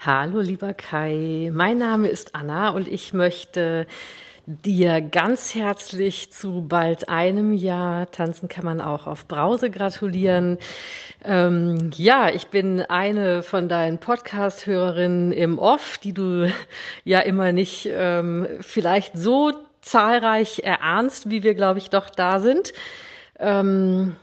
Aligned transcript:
Hallo, 0.00 0.38
lieber 0.38 0.74
Kai. 0.74 1.50
Mein 1.52 1.78
Name 1.78 2.06
ist 2.06 2.36
Anna 2.36 2.70
und 2.70 2.86
ich 2.86 3.12
möchte 3.12 3.84
dir 4.46 5.00
ganz 5.00 5.56
herzlich 5.56 6.32
zu 6.32 6.64
bald 6.68 7.08
einem 7.08 7.52
Jahr 7.52 8.08
Tanzen 8.12 8.48
kann 8.48 8.64
man 8.64 8.80
auch 8.80 9.08
auf 9.08 9.26
Brause 9.26 9.72
gratulieren. 9.72 10.58
Ähm, 11.24 11.90
ja, 11.96 12.30
ich 12.30 12.46
bin 12.46 12.80
eine 12.82 13.42
von 13.42 13.68
deinen 13.68 13.98
Podcast-Hörerinnen 13.98 15.32
im 15.32 15.58
Off, 15.58 15.98
die 15.98 16.12
du 16.14 16.48
ja 17.02 17.18
immer 17.18 17.50
nicht 17.50 17.88
ähm, 17.90 18.46
vielleicht 18.60 19.18
so 19.18 19.52
zahlreich 19.80 20.60
erahnst, 20.60 21.28
wie 21.28 21.42
wir, 21.42 21.56
glaube 21.56 21.80
ich, 21.80 21.90
doch 21.90 22.08
da 22.08 22.38
sind. 22.38 22.72
Ähm, 23.40 24.14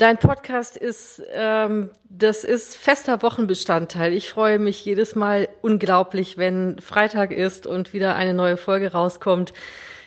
Dein 0.00 0.16
Podcast 0.16 0.78
ist, 0.78 1.22
ähm, 1.30 1.90
das 2.08 2.42
ist 2.42 2.74
fester 2.74 3.20
Wochenbestandteil. 3.20 4.14
Ich 4.14 4.30
freue 4.30 4.58
mich 4.58 4.82
jedes 4.82 5.14
Mal 5.14 5.46
unglaublich, 5.60 6.38
wenn 6.38 6.78
Freitag 6.78 7.32
ist 7.32 7.66
und 7.66 7.92
wieder 7.92 8.16
eine 8.16 8.32
neue 8.32 8.56
Folge 8.56 8.92
rauskommt. 8.92 9.52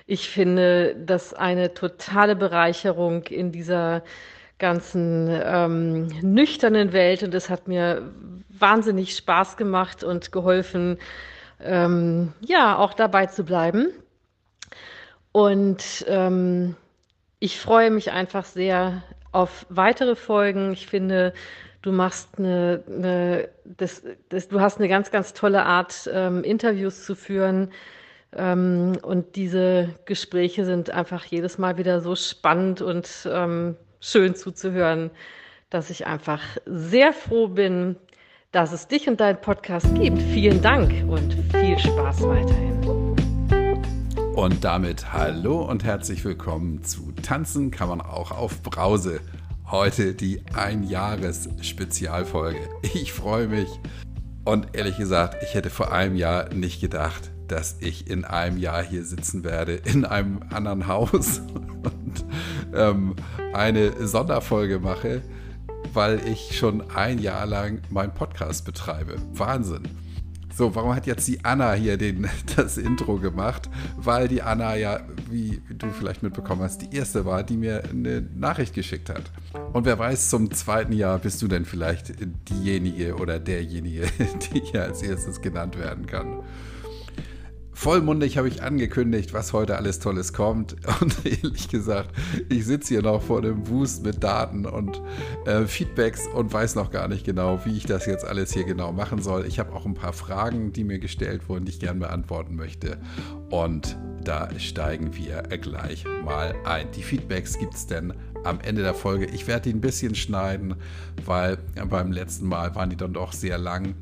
Ich 0.07 0.31
finde 0.31 0.95
das 0.95 1.35
eine 1.35 1.75
totale 1.75 2.35
Bereicherung 2.35 3.25
in 3.25 3.52
dieser 3.52 4.03
ganzen 4.57 5.29
ähm, 5.29 6.07
nüchternen 6.23 6.91
Welt 6.91 7.21
und 7.21 7.35
es 7.35 7.52
hat 7.52 7.67
mir 7.67 8.11
wahnsinnig 8.49 9.16
Spaß 9.16 9.57
gemacht 9.57 10.03
und 10.03 10.31
geholfen, 10.31 10.97
ähm, 11.59 12.33
ja, 12.41 12.80
auch 12.80 12.95
dabei 12.95 13.27
zu 13.27 13.44
bleiben. 13.44 13.89
Und 15.31 16.03
ähm, 16.07 16.77
ich 17.38 17.59
freue 17.59 17.91
mich 17.91 18.11
einfach 18.11 18.45
sehr, 18.45 19.03
auf 19.33 19.65
weitere 19.69 20.15
Folgen. 20.15 20.71
Ich 20.71 20.87
finde, 20.87 21.33
du 21.81 21.91
machst 21.91 22.29
eine, 22.37 22.83
eine 22.87 23.49
das, 23.65 24.03
das, 24.29 24.47
du 24.47 24.61
hast 24.61 24.79
eine 24.79 24.87
ganz, 24.87 25.11
ganz 25.11 25.33
tolle 25.33 25.65
Art, 25.65 26.09
ähm, 26.11 26.43
Interviews 26.43 27.05
zu 27.05 27.15
führen. 27.15 27.71
Ähm, 28.35 28.93
und 29.03 29.35
diese 29.35 29.89
Gespräche 30.05 30.66
sind 30.66 30.89
einfach 30.89 31.25
jedes 31.25 31.58
Mal 31.58 31.77
wieder 31.77 32.02
so 32.02 32.16
spannend 32.16 32.81
und 32.81 33.27
ähm, 33.31 33.75
schön 33.99 34.35
zuzuhören, 34.35 35.11
dass 35.69 35.89
ich 35.89 36.08
einfach 36.08 36.41
sehr 36.65 37.13
froh 37.13 37.47
bin, 37.47 37.95
dass 38.52 38.71
es 38.71 38.88
dich 38.88 39.08
und 39.08 39.19
deinen 39.19 39.41
Podcast 39.41 39.93
gibt. 39.95 40.21
Vielen 40.21 40.61
Dank 40.61 40.91
und 41.08 41.33
viel 41.52 41.77
Spaß 41.77 42.23
weiterhin. 42.23 43.02
Und 44.36 44.64
damit 44.64 45.12
hallo 45.14 45.62
und 45.62 45.84
herzlich 45.84 46.26
willkommen 46.26 46.84
zu 46.84 47.12
Tanzen 47.22 47.70
kann 47.70 47.88
man 47.88 48.02
auch 48.02 48.31
auf 48.31 48.64
Brause. 48.64 49.20
Heute 49.70 50.16
die 50.16 50.42
Ein-Jahres-Spezialfolge. 50.56 52.58
Ich 52.95 53.14
freue 53.14 53.48
mich. 53.48 53.70
Und 54.44 54.76
ehrlich 54.76 54.98
gesagt, 54.98 55.44
ich 55.44 55.54
hätte 55.54 55.70
vor 55.70 55.92
einem 55.92 56.16
Jahr 56.16 56.52
nicht 56.52 56.81
gedacht, 56.81 57.30
dass 57.48 57.78
ich 57.80 58.09
in 58.09 58.26
einem 58.26 58.58
Jahr 58.58 58.81
hier 58.81 59.04
sitzen 59.04 59.44
werde, 59.44 59.76
in 59.76 60.04
einem 60.04 60.39
anderen 60.50 60.88
Haus 60.88 61.39
und 61.84 62.26
ähm, 62.73 63.16
eine 63.54 64.08
Sonderfolge 64.08 64.80
mache, 64.80 65.22
weil 65.94 66.28
ich 66.28 66.58
schon 66.58 66.89
ein 66.89 67.20
Jahr 67.20 67.45
lang 67.45 67.84
meinen 67.92 68.16
Podcast 68.16 68.66
betreibe. 68.66 69.17
Wahnsinn. 69.34 70.02
So, 70.55 70.75
warum 70.75 70.93
hat 70.95 71.07
jetzt 71.07 71.27
die 71.27 71.43
Anna 71.43 71.73
hier 71.73 71.97
den, 71.97 72.29
das 72.55 72.77
Intro 72.77 73.17
gemacht? 73.17 73.69
Weil 73.97 74.27
die 74.27 74.43
Anna 74.43 74.75
ja, 74.75 74.99
wie 75.29 75.61
du 75.69 75.89
vielleicht 75.89 76.21
mitbekommen 76.21 76.61
hast, 76.61 76.81
die 76.81 76.95
erste 76.95 77.25
war, 77.25 77.43
die 77.43 77.57
mir 77.57 77.83
eine 77.89 78.21
Nachricht 78.35 78.75
geschickt 78.75 79.09
hat. 79.09 79.31
Und 79.73 79.85
wer 79.85 79.97
weiß, 79.97 80.29
zum 80.29 80.51
zweiten 80.51 80.93
Jahr 80.93 81.17
bist 81.17 81.41
du 81.41 81.47
denn 81.47 81.65
vielleicht 81.65 82.13
diejenige 82.49 83.15
oder 83.15 83.39
derjenige, 83.39 84.07
die 84.53 84.59
hier 84.59 84.83
als 84.83 85.01
erstes 85.01 85.41
genannt 85.41 85.77
werden 85.79 86.05
kann 86.05 86.43
vollmundig 87.73 88.38
habe 88.38 88.47
ich 88.47 88.63
angekündigt, 88.63 89.33
was 89.33 89.53
heute 89.53 89.77
alles 89.77 89.99
Tolles 89.99 90.33
kommt. 90.33 90.75
Und 91.02 91.25
ehrlich 91.25 91.67
gesagt, 91.67 92.09
ich 92.49 92.65
sitze 92.65 92.95
hier 92.95 93.03
noch 93.03 93.21
vor 93.21 93.42
dem 93.42 93.67
Wust 93.67 94.03
mit 94.03 94.23
Daten 94.23 94.65
und 94.65 95.02
äh, 95.45 95.65
Feedbacks 95.65 96.27
und 96.27 96.52
weiß 96.52 96.75
noch 96.75 96.92
gar 96.92 97.08
nicht 97.08 97.25
genau, 97.25 97.59
wie 97.65 97.75
ich 97.75 97.86
das 97.86 98.05
jetzt 98.05 98.25
alles 98.25 98.53
hier 98.53 98.64
genau 98.64 98.92
machen 98.92 99.21
soll. 99.21 99.45
Ich 99.45 99.59
habe 99.59 99.73
auch 99.73 99.86
ein 99.86 99.93
paar 99.93 100.14
Fragen, 100.14 100.73
die 100.73 100.83
mir 100.83 100.99
gestellt 100.99 101.49
wurden, 101.49 101.65
die 101.65 101.71
ich 101.71 101.80
gerne 101.80 101.99
beantworten 101.99 102.55
möchte. 102.55 102.98
Und 103.49 103.98
da 104.23 104.49
steigen 104.59 105.15
wir 105.15 105.42
gleich 105.43 106.05
mal 106.23 106.55
ein. 106.65 106.92
Die 106.92 107.03
Feedbacks 107.03 107.58
gibt 107.58 107.73
es 107.73 107.87
denn 107.87 108.14
am 108.43 108.59
Ende 108.61 108.81
der 108.81 108.93
Folge. 108.93 109.25
Ich 109.25 109.48
werde 109.48 109.69
die 109.69 109.75
ein 109.75 109.81
bisschen 109.81 110.15
schneiden, 110.15 110.75
weil 111.25 111.58
beim 111.89 112.11
letzten 112.11 112.48
Mal 112.48 112.75
waren 112.75 112.89
die 112.89 112.98
dann 112.98 113.14
doch 113.14 113.33
sehr 113.33 113.58
lang 113.58 113.95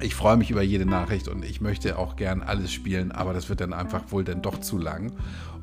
ich 0.00 0.14
freue 0.14 0.36
mich 0.36 0.50
über 0.50 0.62
jede 0.62 0.86
Nachricht 0.86 1.26
und 1.28 1.44
ich 1.44 1.60
möchte 1.60 1.98
auch 1.98 2.16
gern 2.16 2.42
alles 2.42 2.72
spielen, 2.72 3.12
aber 3.12 3.32
das 3.32 3.48
wird 3.48 3.60
dann 3.60 3.72
einfach 3.72 4.10
wohl 4.10 4.24
dann 4.24 4.42
doch 4.42 4.58
zu 4.58 4.76
lang. 4.78 5.12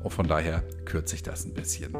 Und 0.02 0.12
von 0.12 0.26
daher 0.28 0.62
kürze 0.84 1.16
ich 1.16 1.22
das 1.22 1.44
ein 1.44 1.52
bisschen. 1.54 1.96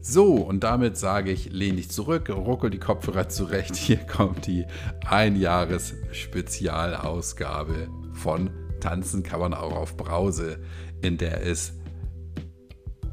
So, 0.00 0.34
und 0.34 0.64
damit 0.64 0.96
sage 0.96 1.30
ich, 1.30 1.50
lehn 1.50 1.76
dich 1.76 1.90
zurück, 1.90 2.28
ruckel 2.28 2.70
die 2.70 2.78
Kopfhörer 2.78 3.28
zurecht. 3.28 3.76
Hier 3.76 3.98
kommt 3.98 4.46
die 4.46 4.64
Einjahres-Spezialausgabe 5.06 7.88
von 8.12 8.50
Tanzen 8.80 9.22
kann 9.22 9.38
man 9.38 9.54
auch 9.54 9.76
auf 9.76 9.96
Brause, 9.96 10.58
in 11.02 11.16
der 11.16 11.46
es 11.46 11.74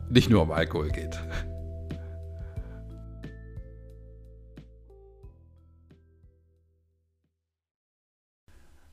nicht 0.09 0.31
nur 0.31 0.41
um 0.41 0.51
Alkohol 0.51 0.89
geht. 0.89 1.19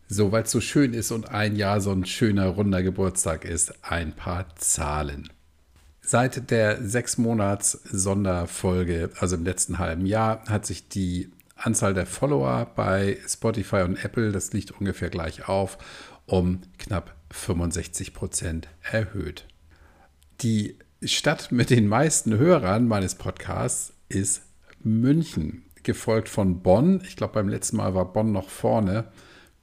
So, 0.08 0.30
weil 0.30 0.44
es 0.44 0.52
so 0.52 0.60
schön 0.60 0.94
ist 0.94 1.10
und 1.10 1.30
ein 1.30 1.56
Jahr 1.56 1.80
so 1.80 1.90
ein 1.90 2.06
schöner 2.06 2.46
runder 2.46 2.82
Geburtstag 2.82 3.44
ist, 3.44 3.74
ein 3.82 4.12
paar 4.12 4.54
Zahlen. 4.56 5.30
Seit 6.00 6.50
der 6.52 6.80
sechs 6.86 7.18
Monats 7.18 7.72
Sonderfolge, 7.72 9.10
also 9.18 9.34
im 9.34 9.44
letzten 9.44 9.78
halben 9.78 10.06
Jahr, 10.06 10.44
hat 10.46 10.64
sich 10.64 10.88
die 10.88 11.32
Anzahl 11.56 11.92
der 11.92 12.06
Follower 12.06 12.70
bei 12.76 13.18
Spotify 13.26 13.82
und 13.82 13.96
Apple, 14.04 14.30
das 14.30 14.52
liegt 14.52 14.70
ungefähr 14.70 15.10
gleich 15.10 15.48
auf, 15.48 15.78
um 16.26 16.60
knapp 16.78 17.16
65 17.32 18.14
Prozent 18.14 18.68
erhöht. 18.82 19.46
Die 20.40 20.78
Stadt 21.02 21.50
mit 21.50 21.70
den 21.70 21.88
meisten 21.88 22.38
Hörern 22.38 22.86
meines 22.86 23.16
Podcasts 23.16 23.92
ist 24.08 24.42
München, 24.84 25.64
gefolgt 25.82 26.28
von 26.28 26.62
Bonn. 26.62 27.00
Ich 27.04 27.16
glaube, 27.16 27.34
beim 27.34 27.48
letzten 27.48 27.78
Mal 27.78 27.94
war 27.96 28.12
Bonn 28.12 28.30
noch 28.30 28.48
vorne 28.48 29.08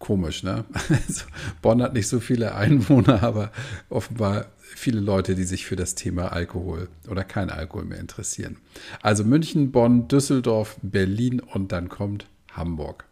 Komisch, 0.03 0.43
ne? 0.43 0.65
Also 0.89 1.23
Bonn 1.61 1.81
hat 1.81 1.93
nicht 1.93 2.09
so 2.09 2.19
viele 2.19 2.55
Einwohner, 2.55 3.23
aber 3.23 3.53
offenbar 3.87 4.47
viele 4.59 4.99
Leute, 4.99 5.33
die 5.33 5.45
sich 5.45 5.65
für 5.65 5.77
das 5.77 5.95
Thema 5.95 6.33
Alkohol 6.33 6.89
oder 7.07 7.23
kein 7.23 7.49
Alkohol 7.49 7.85
mehr 7.85 8.01
interessieren. 8.01 8.57
Also 9.01 9.23
München, 9.23 9.71
Bonn, 9.71 10.09
Düsseldorf, 10.09 10.75
Berlin 10.81 11.39
und 11.39 11.71
dann 11.71 11.87
kommt 11.87 12.27
Hamburg. 12.51 13.05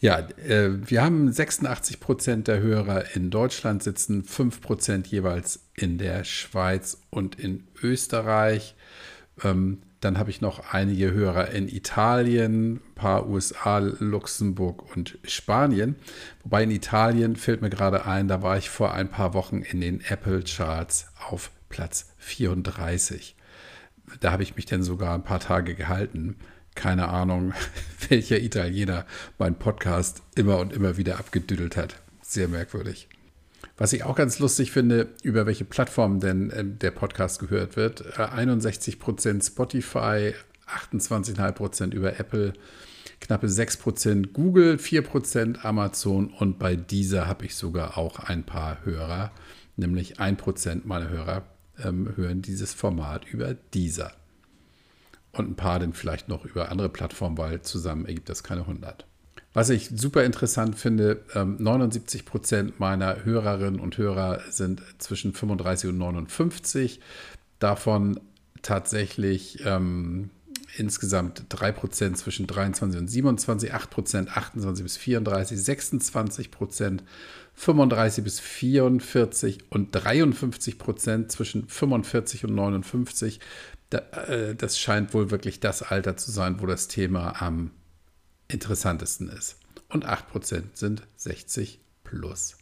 Ja, 0.00 0.20
äh, 0.48 0.70
wir 0.88 1.04
haben 1.04 1.30
86 1.30 2.00
Prozent 2.00 2.48
der 2.48 2.60
Hörer 2.60 3.14
in 3.14 3.28
Deutschland 3.28 3.82
sitzen, 3.82 4.24
5 4.24 4.62
Prozent 4.62 5.08
jeweils 5.08 5.66
in 5.74 5.98
der 5.98 6.24
Schweiz 6.24 6.96
und 7.10 7.38
in 7.38 7.64
Österreich. 7.82 8.74
Ähm, 9.44 9.82
dann 10.02 10.18
habe 10.18 10.30
ich 10.30 10.40
noch 10.40 10.72
einige 10.72 11.12
Hörer 11.12 11.50
in 11.50 11.68
Italien, 11.68 12.74
ein 12.74 12.94
paar 12.96 13.28
USA, 13.28 13.78
Luxemburg 13.78 14.94
und 14.96 15.16
Spanien. 15.22 15.94
Wobei 16.42 16.64
in 16.64 16.72
Italien 16.72 17.36
fällt 17.36 17.62
mir 17.62 17.70
gerade 17.70 18.04
ein, 18.04 18.26
da 18.26 18.42
war 18.42 18.58
ich 18.58 18.68
vor 18.68 18.92
ein 18.94 19.08
paar 19.08 19.32
Wochen 19.32 19.62
in 19.62 19.80
den 19.80 20.00
Apple 20.00 20.42
Charts 20.42 21.06
auf 21.28 21.52
Platz 21.68 22.12
34. 22.18 23.36
Da 24.20 24.32
habe 24.32 24.42
ich 24.42 24.56
mich 24.56 24.66
dann 24.66 24.82
sogar 24.82 25.14
ein 25.14 25.24
paar 25.24 25.40
Tage 25.40 25.76
gehalten. 25.76 26.36
Keine 26.74 27.08
Ahnung, 27.08 27.52
welcher 28.08 28.40
Italiener 28.40 29.06
meinen 29.38 29.54
Podcast 29.56 30.22
immer 30.34 30.58
und 30.58 30.72
immer 30.72 30.96
wieder 30.96 31.20
abgedüdelt 31.20 31.76
hat. 31.76 32.02
Sehr 32.22 32.48
merkwürdig. 32.48 33.08
Was 33.76 33.92
ich 33.92 34.04
auch 34.04 34.16
ganz 34.16 34.38
lustig 34.38 34.70
finde, 34.70 35.08
über 35.22 35.46
welche 35.46 35.64
Plattform 35.64 36.20
denn 36.20 36.50
äh, 36.50 36.64
der 36.64 36.90
Podcast 36.90 37.38
gehört 37.40 37.76
wird. 37.76 38.02
Äh, 38.18 38.22
61% 38.22 39.46
Spotify, 39.46 40.34
28,5% 40.68 41.92
über 41.92 42.18
Apple, 42.18 42.52
knappe 43.20 43.46
6% 43.46 44.32
Google, 44.32 44.76
4% 44.76 45.64
Amazon 45.64 46.28
und 46.28 46.58
bei 46.58 46.76
dieser 46.76 47.26
habe 47.26 47.46
ich 47.46 47.54
sogar 47.54 47.96
auch 47.96 48.18
ein 48.18 48.44
paar 48.44 48.84
Hörer, 48.84 49.30
nämlich 49.76 50.20
1% 50.20 50.82
meiner 50.84 51.08
Hörer 51.08 51.44
ähm, 51.82 52.12
hören 52.16 52.42
dieses 52.42 52.74
Format 52.74 53.26
über 53.26 53.54
dieser. 53.54 54.12
Und 55.32 55.50
ein 55.50 55.56
paar 55.56 55.78
dann 55.78 55.94
vielleicht 55.94 56.28
noch 56.28 56.44
über 56.44 56.70
andere 56.70 56.90
Plattformen, 56.90 57.38
weil 57.38 57.62
zusammen 57.62 58.04
ergibt 58.04 58.28
das 58.28 58.42
keine 58.42 58.62
100. 58.62 59.06
Was 59.54 59.68
ich 59.68 59.90
super 59.94 60.24
interessant 60.24 60.78
finde, 60.78 61.24
79 61.34 62.20
ähm, 62.20 62.26
Prozent 62.26 62.80
meiner 62.80 63.24
Hörerinnen 63.24 63.80
und 63.80 63.98
Hörer 63.98 64.40
sind 64.50 64.82
zwischen 64.98 65.34
35 65.34 65.90
und 65.90 65.98
59. 65.98 67.00
Davon 67.58 68.18
tatsächlich 68.62 69.62
ähm, 69.66 70.30
insgesamt 70.76 71.44
3% 71.50 72.14
zwischen 72.14 72.46
23 72.46 72.98
und 72.98 73.08
27, 73.08 73.74
8%, 73.74 74.28
28 74.28 74.82
bis 74.82 74.96
34, 74.96 75.58
26%, 75.58 77.00
35 77.54 78.24
bis 78.24 78.40
44 78.40 79.58
und 79.68 79.94
53% 79.94 81.28
zwischen 81.28 81.68
45 81.68 82.44
und 82.46 82.54
59. 82.54 83.40
Äh, 83.90 84.54
das 84.54 84.78
scheint 84.78 85.12
wohl 85.12 85.30
wirklich 85.30 85.60
das 85.60 85.82
Alter 85.82 86.16
zu 86.16 86.30
sein, 86.30 86.60
wo 86.60 86.66
das 86.66 86.88
Thema 86.88 87.42
am 87.42 87.70
interessantesten 88.52 89.28
ist. 89.28 89.56
Und 89.88 90.06
8% 90.06 90.62
sind 90.74 91.02
60 91.16 91.80
plus. 92.04 92.56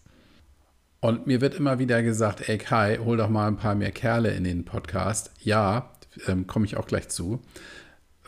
Und 1.01 1.27
mir 1.27 1.41
wird 1.41 1.55
immer 1.55 1.79
wieder 1.79 2.03
gesagt, 2.03 2.49
ey 2.49 2.59
Kai, 2.59 2.99
hol 2.99 3.17
doch 3.17 3.29
mal 3.29 3.49
ein 3.49 3.57
paar 3.57 3.75
mehr 3.75 3.93
Kerle 3.93 4.33
in 4.33 4.45
den 4.45 4.65
Podcast. 4.65 5.31
Ja, 5.41 5.93
ähm, 6.27 6.47
komme 6.47 6.67
ich 6.67 6.77
auch 6.77 6.87
gleich 6.87 7.09
zu. 7.09 7.41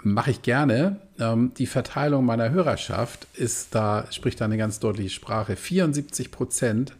Mache 0.02 0.30
ich 0.30 0.42
gerne. 0.42 1.00
Ähm, 1.18 1.52
die 1.58 1.66
Verteilung 1.66 2.24
meiner 2.24 2.50
Hörerschaft 2.50 3.26
ist 3.34 3.74
da, 3.74 4.06
spricht 4.10 4.40
da 4.40 4.46
eine 4.46 4.56
ganz 4.56 4.80
deutliche 4.80 5.10
Sprache. 5.10 5.56
74 5.56 6.30
Prozent 6.30 6.96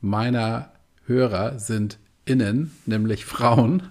meiner 0.00 0.70
Hörer 1.06 1.58
sind 1.58 1.98
innen, 2.24 2.70
nämlich 2.86 3.24
Frauen. 3.24 3.90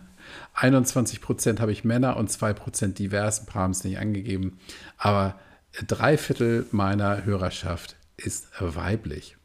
21 0.54 1.22
Prozent 1.22 1.60
habe 1.60 1.72
ich 1.72 1.84
Männer 1.84 2.18
und 2.18 2.32
2 2.32 2.54
Prozent 2.54 3.00
divers. 3.00 3.42
Ein 3.42 3.46
paar 3.48 3.64
haben 3.64 3.72
es 3.72 3.84
nicht 3.84 4.00
angegeben. 4.00 4.60
Aber 4.98 5.36
drei 5.88 6.18
Viertel 6.18 6.66
meiner 6.72 7.26
Hörerschaft 7.26 7.96
ist 8.18 8.48
weiblich. 8.60 9.38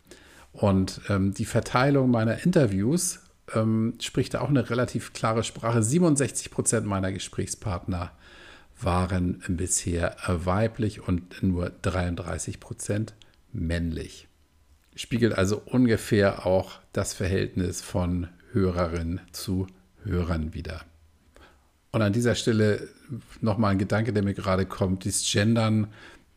Und 0.52 1.00
ähm, 1.08 1.34
die 1.34 1.44
Verteilung 1.44 2.10
meiner 2.10 2.42
Interviews 2.44 3.20
ähm, 3.54 3.94
spricht 4.00 4.34
da 4.34 4.40
auch 4.40 4.48
eine 4.48 4.70
relativ 4.70 5.12
klare 5.12 5.44
Sprache. 5.44 5.82
67 5.82 6.50
Prozent 6.50 6.86
meiner 6.86 7.12
Gesprächspartner 7.12 8.12
waren 8.80 9.42
bisher 9.48 10.16
weiblich 10.26 11.06
und 11.06 11.42
nur 11.42 11.70
33 11.82 12.60
Prozent 12.60 13.14
männlich. 13.52 14.28
Spiegelt 14.94 15.34
also 15.34 15.60
ungefähr 15.64 16.46
auch 16.46 16.80
das 16.92 17.14
Verhältnis 17.14 17.82
von 17.82 18.28
Hörerinnen 18.52 19.20
zu 19.32 19.66
Hörern 20.04 20.54
wieder. 20.54 20.82
Und 21.92 22.02
an 22.02 22.12
dieser 22.12 22.34
Stelle 22.34 22.88
nochmal 23.40 23.72
ein 23.72 23.78
Gedanke, 23.78 24.12
der 24.12 24.22
mir 24.22 24.34
gerade 24.34 24.66
kommt. 24.66 25.04
Dieses 25.04 25.30
Gendern, 25.30 25.88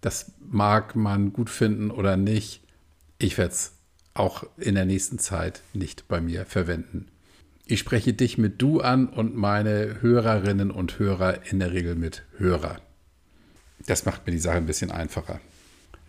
das 0.01 0.31
mag 0.39 0.95
man 0.95 1.33
gut 1.33 1.49
finden 1.49 1.91
oder 1.91 2.17
nicht. 2.17 2.61
Ich 3.17 3.37
werde 3.37 3.53
es 3.53 3.73
auch 4.13 4.43
in 4.57 4.75
der 4.75 4.85
nächsten 4.85 5.19
Zeit 5.19 5.61
nicht 5.73 6.07
bei 6.07 6.21
mir 6.21 6.45
verwenden. 6.45 7.07
Ich 7.65 7.79
spreche 7.79 8.13
dich 8.13 8.37
mit 8.37 8.61
du 8.61 8.81
an 8.81 9.07
und 9.07 9.35
meine 9.35 10.01
Hörerinnen 10.01 10.71
und 10.71 10.97
Hörer 10.97 11.51
in 11.51 11.59
der 11.59 11.71
Regel 11.71 11.95
mit 11.95 12.23
Hörer. 12.37 12.81
Das 13.85 14.05
macht 14.05 14.25
mir 14.25 14.31
die 14.31 14.39
Sache 14.39 14.57
ein 14.57 14.65
bisschen 14.65 14.91
einfacher. 14.91 15.39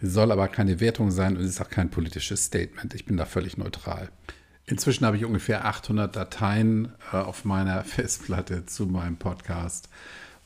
Soll 0.01 0.33
aber 0.33 0.49
keine 0.49 0.81
Wertung 0.81 1.11
sein 1.11 1.37
und 1.37 1.45
ist 1.45 1.61
auch 1.61 1.69
kein 1.69 1.91
politisches 1.91 2.47
Statement. 2.47 2.95
Ich 2.95 3.05
bin 3.05 3.19
da 3.19 3.27
völlig 3.27 3.59
neutral. 3.59 4.09
Inzwischen 4.65 5.05
habe 5.05 5.17
ich 5.17 5.25
ungefähr 5.25 5.67
800 5.67 6.15
Dateien 6.15 6.93
äh, 7.13 7.17
auf 7.17 7.45
meiner 7.45 7.85
Festplatte 7.85 8.65
zu 8.67 8.87
meinem 8.87 9.17
Podcast, 9.17 9.89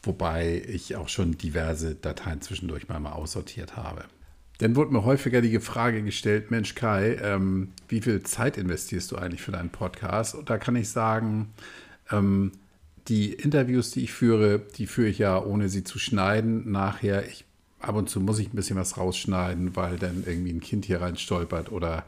wobei 0.06 0.62
ich 0.66 0.96
auch 0.96 1.08
schon 1.08 1.38
diverse 1.38 1.94
Dateien 1.94 2.40
zwischendurch 2.40 2.88
mal, 2.88 3.00
mal 3.00 3.12
aussortiert 3.12 3.76
habe. 3.76 4.04
Dann 4.58 4.76
wurde 4.76 4.92
mir 4.92 5.04
häufiger 5.04 5.40
die 5.40 5.58
Frage 5.58 6.02
gestellt, 6.02 6.50
Mensch 6.50 6.74
Kai, 6.74 7.16
ähm, 7.20 7.72
wie 7.88 8.00
viel 8.00 8.22
Zeit 8.22 8.56
investierst 8.56 9.10
du 9.10 9.16
eigentlich 9.16 9.42
für 9.42 9.52
deinen 9.52 9.70
Podcast? 9.70 10.34
Und 10.34 10.48
da 10.48 10.58
kann 10.58 10.76
ich 10.76 10.88
sagen, 10.88 11.52
ähm, 12.12 12.52
die 13.08 13.32
Interviews, 13.32 13.90
die 13.90 14.04
ich 14.04 14.12
führe, 14.12 14.60
die 14.76 14.86
führe 14.86 15.08
ich 15.08 15.18
ja 15.18 15.42
ohne 15.42 15.68
sie 15.68 15.84
zu 15.84 15.98
schneiden. 15.98 16.70
Nachher, 16.70 17.26
ich, 17.26 17.44
ab 17.80 17.96
und 17.96 18.08
zu 18.08 18.20
muss 18.20 18.38
ich 18.38 18.52
ein 18.52 18.56
bisschen 18.56 18.76
was 18.76 18.96
rausschneiden, 18.96 19.76
weil 19.76 19.98
dann 19.98 20.24
irgendwie 20.24 20.52
ein 20.52 20.60
Kind 20.60 20.84
hier 20.84 21.00
rein 21.00 21.16
stolpert 21.16 21.72
oder 21.72 22.04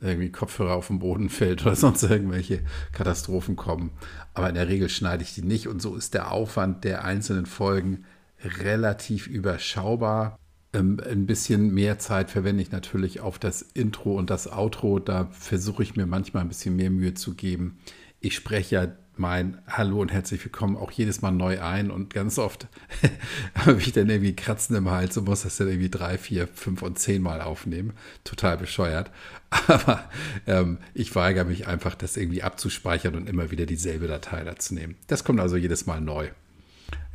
irgendwie 0.00 0.30
Kopfhörer 0.30 0.74
auf 0.74 0.88
den 0.88 0.98
Boden 0.98 1.28
fällt 1.28 1.62
oder 1.62 1.76
sonst 1.76 2.02
irgendwelche 2.02 2.60
Katastrophen 2.92 3.56
kommen. 3.56 3.90
Aber 4.34 4.48
in 4.48 4.54
der 4.54 4.68
Regel 4.68 4.88
schneide 4.88 5.22
ich 5.22 5.34
die 5.34 5.42
nicht 5.42 5.68
und 5.68 5.80
so 5.80 5.96
ist 5.96 6.14
der 6.14 6.32
Aufwand 6.32 6.84
der 6.84 7.04
einzelnen 7.04 7.46
Folgen 7.46 8.04
relativ 8.42 9.26
überschaubar. 9.26 10.38
Ähm, 10.72 11.00
ein 11.08 11.26
bisschen 11.26 11.72
mehr 11.72 11.98
Zeit 11.98 12.30
verwende 12.30 12.62
ich 12.62 12.70
natürlich 12.70 13.20
auf 13.20 13.38
das 13.38 13.62
Intro 13.62 14.16
und 14.16 14.30
das 14.30 14.50
Outro. 14.52 14.98
Da 14.98 15.28
versuche 15.32 15.82
ich 15.82 15.96
mir 15.96 16.06
manchmal 16.06 16.42
ein 16.42 16.48
bisschen 16.48 16.76
mehr 16.76 16.90
Mühe 16.90 17.14
zu 17.14 17.34
geben. 17.34 17.78
Ich 18.20 18.34
spreche 18.34 18.74
ja 18.74 18.88
mein 19.18 19.58
Hallo 19.66 20.00
und 20.00 20.12
herzlich 20.12 20.44
willkommen 20.44 20.76
auch 20.76 20.90
jedes 20.90 21.22
Mal 21.22 21.30
neu 21.30 21.60
ein 21.60 21.90
und 21.90 22.12
ganz 22.12 22.38
oft 22.38 22.68
habe 23.54 23.78
ich 23.78 23.92
dann 23.92 24.10
irgendwie 24.10 24.36
Kratzen 24.36 24.76
im 24.76 24.90
Hals 24.90 25.16
und 25.16 25.24
muss 25.24 25.42
das 25.42 25.56
dann 25.56 25.68
irgendwie 25.68 25.88
drei, 25.88 26.18
vier, 26.18 26.46
fünf 26.48 26.82
und 26.82 26.98
zehn 26.98 27.22
Mal 27.22 27.40
aufnehmen. 27.40 27.94
Total 28.24 28.58
bescheuert. 28.58 29.10
Aber 29.68 30.04
ähm, 30.46 30.78
ich 30.92 31.14
weigere 31.14 31.44
mich 31.44 31.66
einfach, 31.66 31.94
das 31.94 32.16
irgendwie 32.16 32.42
abzuspeichern 32.42 33.14
und 33.14 33.28
immer 33.28 33.50
wieder 33.50 33.64
dieselbe 33.64 34.06
Datei 34.06 34.44
dazu 34.44 34.74
nehmen. 34.74 34.96
Das 35.06 35.24
kommt 35.24 35.40
also 35.40 35.56
jedes 35.56 35.86
Mal 35.86 36.00
neu. 36.00 36.28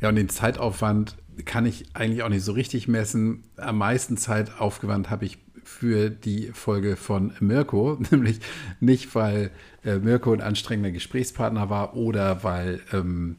Ja, 0.00 0.08
und 0.08 0.16
den 0.16 0.28
Zeitaufwand 0.28 1.16
kann 1.44 1.66
ich 1.66 1.94
eigentlich 1.94 2.22
auch 2.24 2.28
nicht 2.28 2.44
so 2.44 2.52
richtig 2.52 2.88
messen. 2.88 3.44
Am 3.56 3.78
meisten 3.78 4.16
Zeit 4.16 4.60
aufgewandt 4.60 5.08
habe 5.08 5.24
ich 5.24 5.38
für 5.82 6.10
die 6.10 6.52
Folge 6.52 6.94
von 6.94 7.32
Mirko, 7.40 7.98
nämlich 8.12 8.38
nicht, 8.78 9.16
weil 9.16 9.50
äh, 9.84 9.98
Mirko 9.98 10.32
ein 10.32 10.40
anstrengender 10.40 10.92
Gesprächspartner 10.92 11.70
war 11.70 11.96
oder 11.96 12.44
weil 12.44 12.78
ähm, 12.92 13.38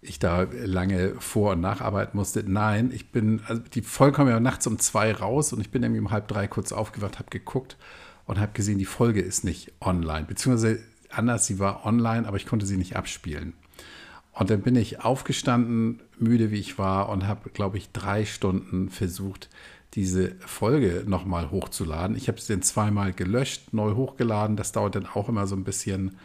ich 0.00 0.18
da 0.18 0.48
lange 0.64 1.14
vor- 1.20 1.52
und 1.52 1.60
nacharbeiten 1.60 2.18
musste. 2.18 2.42
Nein, 2.44 2.90
ich 2.92 3.12
bin, 3.12 3.40
also 3.46 3.62
die 3.72 3.82
Folge 3.82 4.16
kam 4.16 4.28
ja 4.28 4.40
nachts 4.40 4.66
um 4.66 4.80
zwei 4.80 5.12
raus 5.12 5.52
und 5.52 5.60
ich 5.60 5.70
bin 5.70 5.84
irgendwie 5.84 6.00
um 6.00 6.10
halb 6.10 6.26
drei 6.26 6.48
kurz 6.48 6.72
aufgewacht, 6.72 7.20
habe 7.20 7.30
geguckt 7.30 7.76
und 8.24 8.40
habe 8.40 8.50
gesehen, 8.52 8.78
die 8.78 8.84
Folge 8.84 9.20
ist 9.20 9.44
nicht 9.44 9.72
online, 9.80 10.26
beziehungsweise 10.26 10.80
anders, 11.08 11.46
sie 11.46 11.60
war 11.60 11.86
online, 11.86 12.26
aber 12.26 12.36
ich 12.36 12.46
konnte 12.46 12.66
sie 12.66 12.78
nicht 12.78 12.96
abspielen. 12.96 13.52
Und 14.32 14.50
dann 14.50 14.62
bin 14.62 14.74
ich 14.74 15.04
aufgestanden, 15.04 16.00
müde 16.18 16.50
wie 16.50 16.58
ich 16.58 16.78
war, 16.78 17.10
und 17.10 17.28
habe, 17.28 17.48
glaube 17.50 17.78
ich, 17.78 17.92
drei 17.92 18.24
Stunden 18.24 18.90
versucht, 18.90 19.48
diese 19.96 20.36
Folge 20.40 21.04
nochmal 21.06 21.50
hochzuladen. 21.50 22.16
Ich 22.16 22.28
habe 22.28 22.38
sie 22.38 22.52
dann 22.52 22.62
zweimal 22.62 23.14
gelöscht, 23.14 23.72
neu 23.72 23.94
hochgeladen. 23.94 24.56
Das 24.56 24.72
dauert 24.72 24.94
dann 24.94 25.06
auch 25.06 25.28
immer 25.30 25.46
so 25.46 25.56
ein 25.56 25.64
bisschen, 25.64 26.18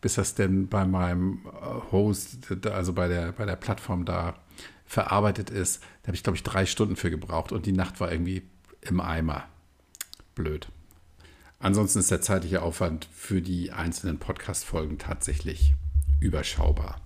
bis 0.00 0.14
das 0.14 0.34
denn 0.34 0.68
bei 0.68 0.86
meinem 0.86 1.40
äh, 1.44 1.92
Host, 1.92 2.48
also 2.66 2.94
bei 2.94 3.08
der, 3.08 3.32
bei 3.32 3.44
der 3.44 3.56
Plattform 3.56 4.06
da 4.06 4.34
verarbeitet 4.86 5.50
ist. 5.50 5.82
Da 6.02 6.08
habe 6.08 6.16
ich, 6.16 6.22
glaube 6.22 6.36
ich, 6.36 6.42
drei 6.42 6.64
Stunden 6.64 6.96
für 6.96 7.10
gebraucht 7.10 7.52
und 7.52 7.66
die 7.66 7.72
Nacht 7.72 8.00
war 8.00 8.10
irgendwie 8.10 8.42
im 8.80 9.00
Eimer. 9.00 9.44
Blöd. 10.34 10.68
Ansonsten 11.58 11.98
ist 11.98 12.10
der 12.10 12.22
zeitliche 12.22 12.62
Aufwand 12.62 13.06
für 13.12 13.42
die 13.42 13.70
einzelnen 13.70 14.18
Podcast-Folgen 14.18 14.96
tatsächlich 14.96 15.74
überschaubar. 16.18 17.02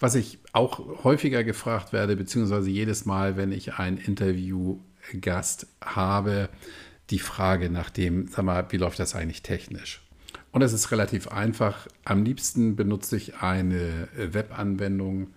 Was 0.00 0.16
ich 0.16 0.40
auch 0.52 1.04
häufiger 1.04 1.44
gefragt 1.44 1.92
werde, 1.92 2.16
beziehungsweise 2.16 2.68
jedes 2.68 3.04
Mal, 3.04 3.36
wenn 3.36 3.52
ich 3.52 3.74
einen 3.74 3.98
Interviewgast 5.04 5.66
habe, 5.84 6.48
die 7.10 7.18
Frage 7.18 7.70
nach 7.70 7.90
dem, 7.90 8.28
sag 8.28 8.44
mal, 8.44 8.66
wie 8.70 8.76
läuft 8.76 8.98
das 8.98 9.14
eigentlich 9.14 9.42
technisch? 9.42 10.02
Und 10.52 10.62
es 10.62 10.72
ist 10.72 10.90
relativ 10.90 11.28
einfach. 11.28 11.86
Am 12.04 12.24
liebsten 12.24 12.76
benutze 12.76 13.16
ich 13.16 13.36
eine 13.36 14.08
Webanwendung, 14.16 15.28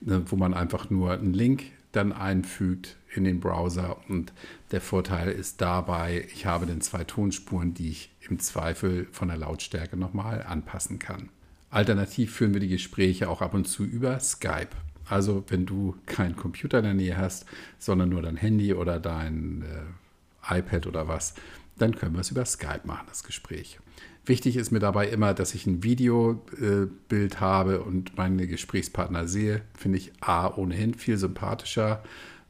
ne, 0.00 0.22
wo 0.26 0.36
man 0.36 0.54
einfach 0.54 0.90
nur 0.90 1.12
einen 1.12 1.32
Link 1.32 1.64
dann 1.92 2.12
einfügt 2.12 2.96
in 3.14 3.24
den 3.24 3.40
Browser. 3.40 3.96
Und 4.08 4.32
der 4.70 4.80
Vorteil 4.80 5.30
ist 5.30 5.60
dabei, 5.60 6.26
ich 6.32 6.46
habe 6.46 6.66
dann 6.66 6.82
zwei 6.82 7.04
Tonspuren, 7.04 7.74
die 7.74 7.90
ich 7.90 8.14
im 8.28 8.38
Zweifel 8.38 9.08
von 9.10 9.28
der 9.28 9.38
Lautstärke 9.38 9.96
nochmal 9.96 10.42
anpassen 10.42 10.98
kann. 10.98 11.30
Alternativ 11.70 12.34
führen 12.34 12.52
wir 12.52 12.60
die 12.60 12.68
Gespräche 12.68 13.28
auch 13.28 13.42
ab 13.42 13.54
und 13.54 13.66
zu 13.66 13.84
über 13.84 14.20
Skype. 14.20 14.70
Also 15.08 15.44
wenn 15.48 15.66
du 15.66 15.96
keinen 16.06 16.36
Computer 16.36 16.78
in 16.78 16.84
der 16.84 16.94
Nähe 16.94 17.16
hast, 17.16 17.46
sondern 17.78 18.10
nur 18.10 18.22
dein 18.22 18.36
Handy 18.36 18.74
oder 18.74 19.00
dein 19.00 19.62
äh, 19.62 20.58
iPad 20.58 20.86
oder 20.86 21.08
was, 21.08 21.34
dann 21.78 21.94
können 21.94 22.14
wir 22.14 22.20
es 22.20 22.30
über 22.30 22.44
Skype 22.44 22.82
machen, 22.84 23.06
das 23.08 23.24
Gespräch. 23.24 23.78
Wichtig 24.26 24.56
ist 24.56 24.70
mir 24.70 24.80
dabei 24.80 25.08
immer, 25.08 25.32
dass 25.32 25.54
ich 25.54 25.66
ein 25.66 25.82
Videobild 25.82 27.34
äh, 27.34 27.36
habe 27.36 27.80
und 27.80 28.16
meine 28.18 28.46
Gesprächspartner 28.46 29.26
sehe. 29.26 29.62
Finde 29.74 29.96
ich 29.98 30.12
A 30.20 30.48
ohnehin 30.48 30.92
viel 30.92 31.16
sympathischer, 31.16 32.02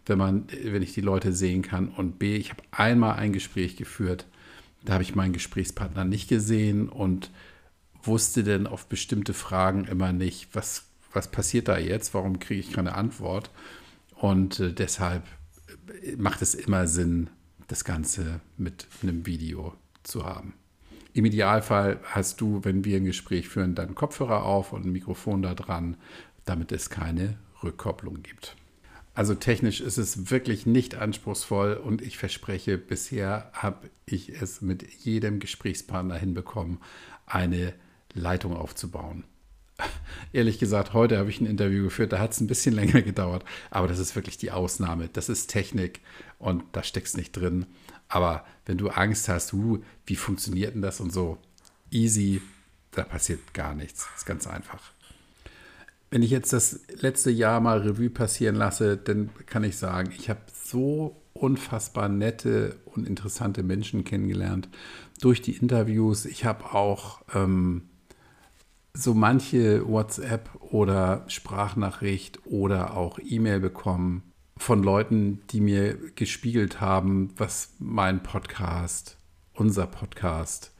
wenn, 0.07 0.19
man, 0.19 0.47
wenn 0.65 0.83
ich 0.83 0.95
die 0.95 1.03
Leute 1.03 1.33
sehen 1.33 1.63
kann. 1.63 1.89
Und 1.89 2.19
B, 2.19 2.37
ich 2.37 2.51
habe 2.51 2.63
einmal 2.73 3.15
ein 3.17 3.33
Gespräch 3.33 3.77
geführt, 3.77 4.27
da 4.85 4.95
habe 4.95 5.05
ich 5.05 5.15
meinen 5.15 5.33
Gesprächspartner 5.33 6.05
nicht 6.05 6.29
gesehen 6.29 6.89
und 6.89 7.31
wusste 8.03 8.43
denn 8.43 8.67
auf 8.67 8.87
bestimmte 8.87 9.35
Fragen 9.35 9.85
immer 9.85 10.13
nicht, 10.13 10.49
was, 10.55 10.88
was 11.13 11.31
passiert 11.31 11.69
da 11.69 11.79
jetzt, 11.79 12.15
warum 12.15 12.39
kriege 12.39 12.61
ich 12.61 12.73
keine 12.73 12.95
Antwort. 12.95 13.51
Und 14.17 14.61
äh, 14.61 14.73
deshalb 14.73 15.25
äh, 16.03 16.17
macht 16.17 16.43
es 16.43 16.55
immer 16.55 16.87
Sinn, 16.87 17.31
das 17.69 17.85
Ganze 17.85 18.41
mit 18.57 18.87
einem 19.03 19.27
Video 19.27 19.75
zu 20.03 20.25
haben. 20.25 20.55
Im 21.13 21.25
Idealfall 21.25 22.01
hast 22.05 22.41
du, 22.41 22.65
wenn 22.65 22.85
wir 22.85 22.97
ein 22.97 23.05
Gespräch 23.05 23.49
führen, 23.49 23.75
dann 23.75 23.95
Kopfhörer 23.95 24.45
auf 24.45 24.73
und 24.73 24.87
ein 24.87 24.93
Mikrofon 24.93 25.43
da 25.43 25.55
dran, 25.55 25.97
damit 26.45 26.73
es 26.73 26.91
keine 26.91 27.39
Rückkopplung 27.63 28.23
gibt. 28.23 28.57
Also 29.15 29.35
technisch 29.35 29.81
ist 29.81 29.99
es 29.99 30.31
wirklich 30.31 30.65
nicht 30.65 30.95
anspruchsvoll 30.95 31.75
und 31.75 32.03
ich 32.03 32.19
verspreche, 32.19 32.79
bisher 32.79 33.51
habe 33.53 33.91
ich 34.07 34.41
es 34.41 34.61
mit 34.61 34.89
jedem 35.05 35.41
Gesprächspartner 35.41 36.15
hinbekommen, 36.15 36.79
eine 37.27 37.75
Leitung 38.15 38.57
aufzubauen. 38.57 39.25
Ehrlich 40.33 40.59
gesagt, 40.59 40.93
heute 40.93 41.19
habe 41.19 41.31
ich 41.31 41.41
ein 41.41 41.47
Interview 41.47 41.85
geführt, 41.85 42.13
da 42.13 42.19
hat 42.19 42.33
es 42.33 42.41
ein 42.41 42.47
bisschen 42.47 42.75
länger 42.75 43.03
gedauert, 43.03 43.45
aber 43.71 43.89
das 43.89 43.99
ist 43.99 44.15
wirklich 44.15 44.37
die 44.37 44.51
Ausnahme. 44.51 45.09
Das 45.13 45.29
ist 45.29 45.49
Technik 45.49 46.01
und 46.39 46.65
da 46.73 46.83
steckst 46.83 47.17
nicht 47.17 47.33
drin. 47.33 47.67
Aber 48.09 48.45
wenn 48.67 48.79
du 48.79 48.89
Angst 48.89 49.29
hast, 49.29 49.53
uh, 49.53 49.79
wie 50.07 50.17
funktioniert 50.17 50.75
denn 50.75 50.83
das 50.83 51.01
und 51.01 51.13
so, 51.13 51.39
easy, 51.91 52.43
da 52.93 53.05
passiert 53.05 53.55
gar 53.55 53.75
nichts. 53.75 54.07
Das 54.07 54.19
ist 54.19 54.27
ganz 54.27 54.47
einfach. 54.47 54.83
Wenn 56.11 56.23
ich 56.23 56.31
jetzt 56.31 56.53
das 56.53 56.81
letzte 57.01 57.31
Jahr 57.31 57.61
mal 57.61 57.79
Revue 57.81 58.09
passieren 58.09 58.55
lasse, 58.55 58.97
dann 58.97 59.31
kann 59.47 59.65
ich 59.65 59.77
sagen, 59.77 60.13
ich 60.17 60.31
habe 60.31 60.41
so 60.65 61.21
unfassbar 61.35 62.09
nette 62.09 62.77
und 62.87 63.07
interessante 63.07 63.63
Menschen 63.63 64.05
kennengelernt 64.05 64.69
durch 65.21 65.43
die 65.43 65.57
Interviews. 65.57 66.25
Ich 66.25 66.45
habe 66.45 66.75
auch 66.75 67.23
ähm, 67.35 67.83
so 68.99 69.15
manche 69.15 69.89
WhatsApp 69.89 70.51
oder 70.61 71.25
Sprachnachricht 71.29 72.41
oder 72.47 72.97
auch 72.97 73.21
E-Mail 73.25 73.61
bekommen 73.61 74.33
von 74.57 74.83
Leuten, 74.83 75.41
die 75.51 75.61
mir 75.61 75.95
gespiegelt 76.17 76.81
haben, 76.81 77.31
was 77.37 77.75
mein 77.79 78.25
Podcast, 78.25 79.17
unser 79.55 79.87
Podcast 79.87 80.73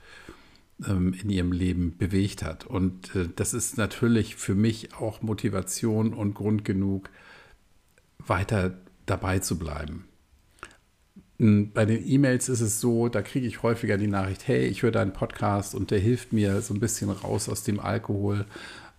ähm, 0.85 1.13
in 1.13 1.31
ihrem 1.31 1.53
Leben 1.53 1.97
bewegt 1.97 2.43
hat. 2.43 2.67
Und 2.67 3.15
äh, 3.15 3.29
das 3.37 3.55
ist 3.55 3.79
natürlich 3.79 4.35
für 4.35 4.57
mich 4.57 4.95
auch 4.95 5.23
Motivation 5.23 6.13
und 6.13 6.35
Grund 6.35 6.65
genug, 6.65 7.11
weiter 8.19 8.81
dabei 9.07 9.39
zu 9.39 9.61
bleiben. 9.61 10.08
Bei 11.41 11.85
den 11.85 12.05
E-Mails 12.05 12.49
ist 12.49 12.61
es 12.61 12.81
so, 12.81 13.09
da 13.09 13.23
kriege 13.23 13.47
ich 13.47 13.63
häufiger 13.63 13.97
die 13.97 14.09
Nachricht, 14.09 14.49
hey, 14.49 14.67
ich 14.67 14.83
höre 14.83 14.91
deinen 14.91 15.13
Podcast 15.13 15.73
und 15.73 15.93
der 15.93 16.01
hilft 16.01 16.33
mir 16.33 16.61
so 16.63 16.75
ein 16.75 16.81
bisschen 16.81 17.11
raus 17.11 17.49
aus 17.49 17.63
dem 17.63 17.79
Alkohol. 17.79 18.45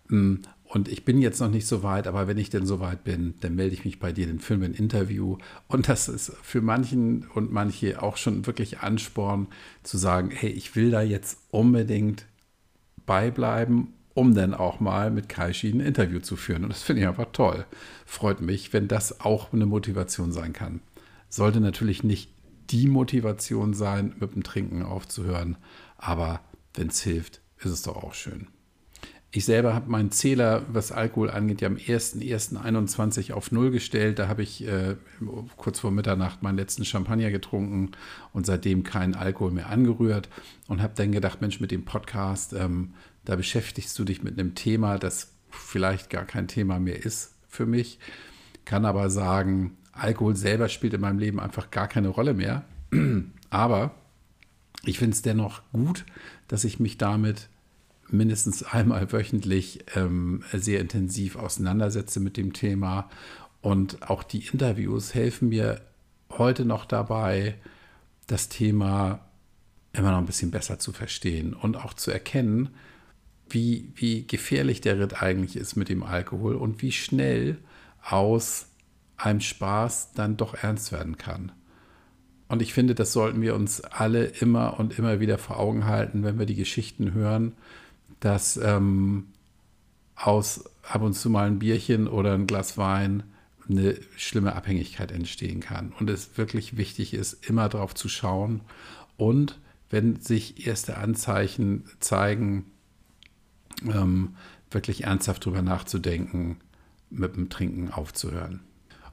Hm, 0.07 0.43
und 0.63 0.87
ich 0.87 1.03
bin 1.03 1.21
jetzt 1.21 1.41
noch 1.41 1.49
nicht 1.49 1.67
so 1.67 1.83
weit, 1.83 2.07
aber 2.07 2.27
wenn 2.27 2.37
ich 2.37 2.49
denn 2.49 2.65
so 2.65 2.79
weit 2.79 3.03
bin, 3.03 3.33
dann 3.41 3.55
melde 3.55 3.73
ich 3.73 3.83
mich 3.83 3.99
bei 3.99 4.13
dir, 4.13 4.25
den 4.25 4.39
Film 4.39 4.63
ein 4.63 4.73
Interview. 4.73 5.37
Und 5.67 5.89
das 5.89 6.07
ist 6.07 6.31
für 6.41 6.61
manchen 6.61 7.27
und 7.33 7.51
manche 7.51 8.01
auch 8.01 8.15
schon 8.15 8.45
wirklich 8.45 8.79
Ansporn 8.79 9.47
zu 9.83 9.97
sagen, 9.97 10.31
hey, 10.31 10.49
ich 10.49 10.77
will 10.77 10.91
da 10.91 11.01
jetzt 11.01 11.39
unbedingt 11.51 12.25
beibleiben, 13.05 13.93
um 14.13 14.33
dann 14.33 14.53
auch 14.53 14.79
mal 14.79 15.11
mit 15.11 15.27
Kaishi 15.27 15.71
ein 15.71 15.81
Interview 15.81 16.19
zu 16.19 16.37
führen. 16.37 16.63
Und 16.63 16.69
das 16.69 16.83
finde 16.83 17.01
ich 17.01 17.07
einfach 17.09 17.31
toll. 17.33 17.65
Freut 18.05 18.39
mich, 18.39 18.71
wenn 18.71 18.87
das 18.87 19.19
auch 19.19 19.51
eine 19.51 19.65
Motivation 19.65 20.31
sein 20.31 20.53
kann 20.53 20.79
sollte 21.29 21.59
natürlich 21.59 22.03
nicht 22.03 22.31
die 22.69 22.87
Motivation 22.87 23.73
sein, 23.73 24.15
mit 24.19 24.35
dem 24.35 24.43
Trinken 24.43 24.83
aufzuhören, 24.83 25.57
aber 25.97 26.41
wenn 26.73 26.87
es 26.87 27.01
hilft, 27.01 27.41
ist 27.59 27.71
es 27.71 27.81
doch 27.81 27.97
auch 28.03 28.13
schön. 28.13 28.47
Ich 29.31 29.45
selber 29.45 29.75
habe 29.75 29.91
meinen 29.91 30.11
Zähler, 30.11 30.65
was 30.71 30.91
Alkohol 30.91 31.29
angeht, 31.29 31.61
ja 31.61 31.67
am 31.67 31.75
1.1.21 31.75 33.33
auf 33.33 33.51
Null 33.51 33.69
gestellt. 33.69 34.17
Da 34.17 34.27
habe 34.27 34.41
ich 34.41 34.65
äh, 34.67 34.95
kurz 35.55 35.79
vor 35.79 35.91
Mitternacht 35.91 36.41
meinen 36.41 36.57
letzten 36.57 36.83
Champagner 36.83 37.29
getrunken 37.29 37.91
und 38.33 38.47
seitdem 38.47 38.81
keinen 38.81 39.13
Alkohol 39.13 39.51
mehr 39.51 39.69
angerührt 39.69 40.29
und 40.67 40.81
habe 40.81 40.93
dann 40.95 41.11
gedacht, 41.11 41.41
Mensch, 41.41 41.59
mit 41.59 41.69
dem 41.69 41.85
Podcast, 41.85 42.53
ähm, 42.53 42.95
da 43.23 43.35
beschäftigst 43.35 43.97
du 43.99 44.03
dich 44.03 44.23
mit 44.23 44.39
einem 44.39 44.55
Thema, 44.55 44.97
das 44.97 45.33
vielleicht 45.51 46.09
gar 46.09 46.25
kein 46.25 46.47
Thema 46.47 46.79
mehr 46.79 47.05
ist 47.05 47.35
für 47.47 47.67
mich, 47.67 47.99
kann 48.65 48.83
aber 48.83 49.11
sagen, 49.11 49.77
Alkohol 49.99 50.35
selber 50.35 50.69
spielt 50.69 50.93
in 50.93 51.01
meinem 51.01 51.19
Leben 51.19 51.39
einfach 51.39 51.71
gar 51.71 51.87
keine 51.87 52.09
Rolle 52.09 52.33
mehr. 52.33 52.63
Aber 53.49 53.91
ich 54.83 54.99
finde 54.99 55.15
es 55.15 55.21
dennoch 55.21 55.61
gut, 55.71 56.05
dass 56.47 56.63
ich 56.63 56.79
mich 56.79 56.97
damit 56.97 57.49
mindestens 58.09 58.63
einmal 58.63 59.11
wöchentlich 59.11 59.85
ähm, 59.95 60.43
sehr 60.53 60.79
intensiv 60.79 61.35
auseinandersetze 61.35 62.19
mit 62.19 62.37
dem 62.37 62.53
Thema. 62.53 63.09
Und 63.61 64.09
auch 64.09 64.23
die 64.23 64.45
Interviews 64.51 65.13
helfen 65.13 65.49
mir 65.49 65.81
heute 66.31 66.65
noch 66.65 66.85
dabei, 66.85 67.55
das 68.27 68.49
Thema 68.49 69.19
immer 69.93 70.11
noch 70.11 70.19
ein 70.19 70.25
bisschen 70.25 70.51
besser 70.51 70.79
zu 70.79 70.91
verstehen 70.91 71.53
und 71.53 71.77
auch 71.77 71.93
zu 71.93 72.11
erkennen, 72.11 72.69
wie, 73.49 73.91
wie 73.95 74.25
gefährlich 74.27 74.81
der 74.81 74.99
Ritt 74.99 75.21
eigentlich 75.21 75.55
ist 75.55 75.75
mit 75.75 75.89
dem 75.89 76.03
Alkohol 76.03 76.55
und 76.55 76.81
wie 76.81 76.91
schnell 76.91 77.57
aus 78.03 78.68
einem 79.19 79.41
Spaß 79.41 80.13
dann 80.13 80.37
doch 80.37 80.55
ernst 80.55 80.91
werden 80.91 81.17
kann. 81.17 81.51
Und 82.47 82.61
ich 82.61 82.73
finde, 82.73 82.95
das 82.95 83.13
sollten 83.13 83.41
wir 83.41 83.53
uns 83.53 83.81
alle 83.81 84.25
immer 84.25 84.79
und 84.79 84.97
immer 84.97 85.19
wieder 85.19 85.37
vor 85.37 85.59
Augen 85.59 85.85
halten, 85.85 86.23
wenn 86.23 86.39
wir 86.39 86.47
die 86.47 86.55
Geschichten 86.55 87.13
hören, 87.13 87.53
dass 88.19 88.57
ähm, 88.57 89.27
aus 90.15 90.65
ab 90.83 91.03
und 91.03 91.13
zu 91.13 91.29
mal 91.29 91.47
ein 91.47 91.59
Bierchen 91.59 92.07
oder 92.07 92.33
ein 92.33 92.47
Glas 92.47 92.77
Wein 92.77 93.23
eine 93.69 93.95
schlimme 94.17 94.55
Abhängigkeit 94.55 95.11
entstehen 95.11 95.59
kann. 95.59 95.93
Und 95.99 96.09
es 96.09 96.37
wirklich 96.37 96.75
wichtig 96.75 97.13
ist, 97.13 97.47
immer 97.47 97.69
darauf 97.69 97.93
zu 97.93 98.09
schauen 98.09 98.61
und 99.17 99.59
wenn 99.91 100.19
sich 100.19 100.65
erste 100.65 100.97
Anzeichen 100.97 101.85
zeigen, 101.99 102.65
ähm, 103.83 104.35
wirklich 104.71 105.03
ernsthaft 105.03 105.45
darüber 105.45 105.61
nachzudenken, 105.61 106.57
mit 107.09 107.35
dem 107.35 107.49
Trinken 107.49 107.91
aufzuhören. 107.91 108.61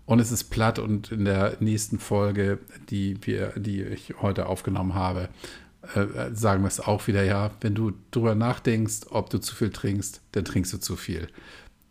Und 0.06 0.20
es 0.20 0.30
ist 0.30 0.44
platt 0.44 0.78
und 0.78 1.10
in 1.10 1.24
der 1.24 1.56
nächsten 1.60 1.98
Folge, 1.98 2.60
die, 2.90 3.18
wir, 3.26 3.52
die 3.56 3.82
ich 3.82 4.14
heute 4.22 4.46
aufgenommen 4.46 4.94
habe, 4.94 5.28
äh, 5.94 6.32
sagen 6.32 6.62
wir 6.62 6.68
es 6.68 6.80
auch 6.80 7.08
wieder, 7.08 7.24
ja, 7.24 7.50
wenn 7.60 7.74
du 7.74 7.92
drüber 8.12 8.36
nachdenkst, 8.36 9.08
ob 9.10 9.30
du 9.30 9.38
zu 9.38 9.54
viel 9.54 9.70
trinkst, 9.70 10.22
dann 10.32 10.44
trinkst 10.44 10.72
du 10.72 10.78
zu 10.78 10.94
viel. 10.94 11.26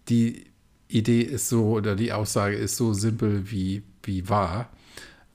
Die 0.07 0.45
Idee 0.87 1.21
ist 1.21 1.49
so 1.49 1.71
oder 1.71 1.95
die 1.95 2.13
Aussage 2.13 2.55
ist 2.55 2.77
so 2.77 2.93
simpel 2.93 3.51
wie, 3.51 3.83
wie 4.03 4.29
wahr, 4.29 4.69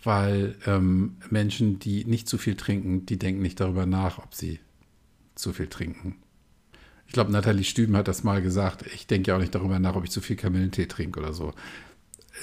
weil 0.02 0.56
ähm, 0.66 1.16
Menschen, 1.28 1.78
die 1.78 2.06
nicht 2.06 2.28
zu 2.28 2.38
viel 2.38 2.54
trinken, 2.54 3.04
die 3.04 3.18
denken 3.18 3.42
nicht 3.42 3.60
darüber 3.60 3.84
nach, 3.84 4.18
ob 4.18 4.34
sie 4.34 4.58
zu 5.34 5.52
viel 5.52 5.66
trinken. 5.66 6.16
Ich 7.06 7.12
glaube, 7.12 7.32
Nathalie 7.32 7.64
Stüben 7.64 7.96
hat 7.96 8.08
das 8.08 8.24
mal 8.24 8.40
gesagt. 8.40 8.86
Ich 8.94 9.06
denke 9.06 9.30
ja 9.30 9.36
auch 9.36 9.40
nicht 9.40 9.54
darüber 9.54 9.78
nach, 9.78 9.96
ob 9.96 10.04
ich 10.04 10.10
zu 10.10 10.20
viel 10.20 10.36
Kamillentee 10.36 10.86
trinke 10.86 11.20
oder 11.20 11.34
so 11.34 11.52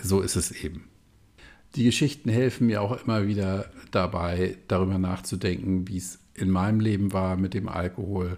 so 0.04 0.22
ist 0.22 0.36
es 0.36 0.52
eben. 0.52 0.90
Die 1.76 1.84
Geschichten 1.84 2.30
helfen 2.30 2.68
mir 2.68 2.82
auch 2.82 3.04
immer 3.04 3.28
wieder 3.28 3.70
dabei, 3.92 4.58
darüber 4.68 4.98
nachzudenken, 4.98 5.88
wie 5.88 5.98
es 5.98 6.20
in 6.34 6.50
meinem 6.50 6.80
Leben 6.80 7.14
war 7.14 7.36
mit 7.36 7.54
dem 7.54 7.68
Alkohol. 7.68 8.38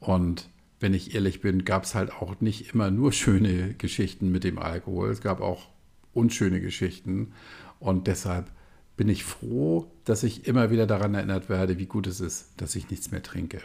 Und 0.00 0.48
wenn 0.80 0.94
ich 0.94 1.14
ehrlich 1.14 1.40
bin, 1.40 1.64
gab 1.64 1.84
es 1.84 1.94
halt 1.94 2.12
auch 2.12 2.40
nicht 2.40 2.74
immer 2.74 2.90
nur 2.90 3.12
schöne 3.12 3.74
Geschichten 3.74 4.30
mit 4.30 4.44
dem 4.44 4.58
Alkohol. 4.58 5.10
Es 5.10 5.20
gab 5.20 5.40
auch 5.40 5.68
unschöne 6.12 6.60
Geschichten. 6.60 7.32
Und 7.80 8.06
deshalb 8.06 8.50
bin 8.96 9.08
ich 9.08 9.24
froh, 9.24 9.90
dass 10.04 10.22
ich 10.22 10.46
immer 10.46 10.70
wieder 10.70 10.86
daran 10.86 11.14
erinnert 11.14 11.48
werde, 11.48 11.78
wie 11.78 11.86
gut 11.86 12.06
es 12.06 12.20
ist, 12.20 12.52
dass 12.56 12.74
ich 12.74 12.90
nichts 12.90 13.10
mehr 13.10 13.22
trinke. 13.22 13.60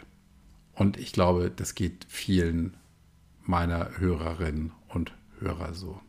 Und 0.74 0.96
ich 0.96 1.12
glaube, 1.12 1.52
das 1.54 1.74
geht 1.74 2.06
vielen 2.08 2.76
meiner 3.42 3.98
Hörerinnen 3.98 4.72
und 4.88 5.12
Hörer 5.40 5.74
so. 5.74 6.00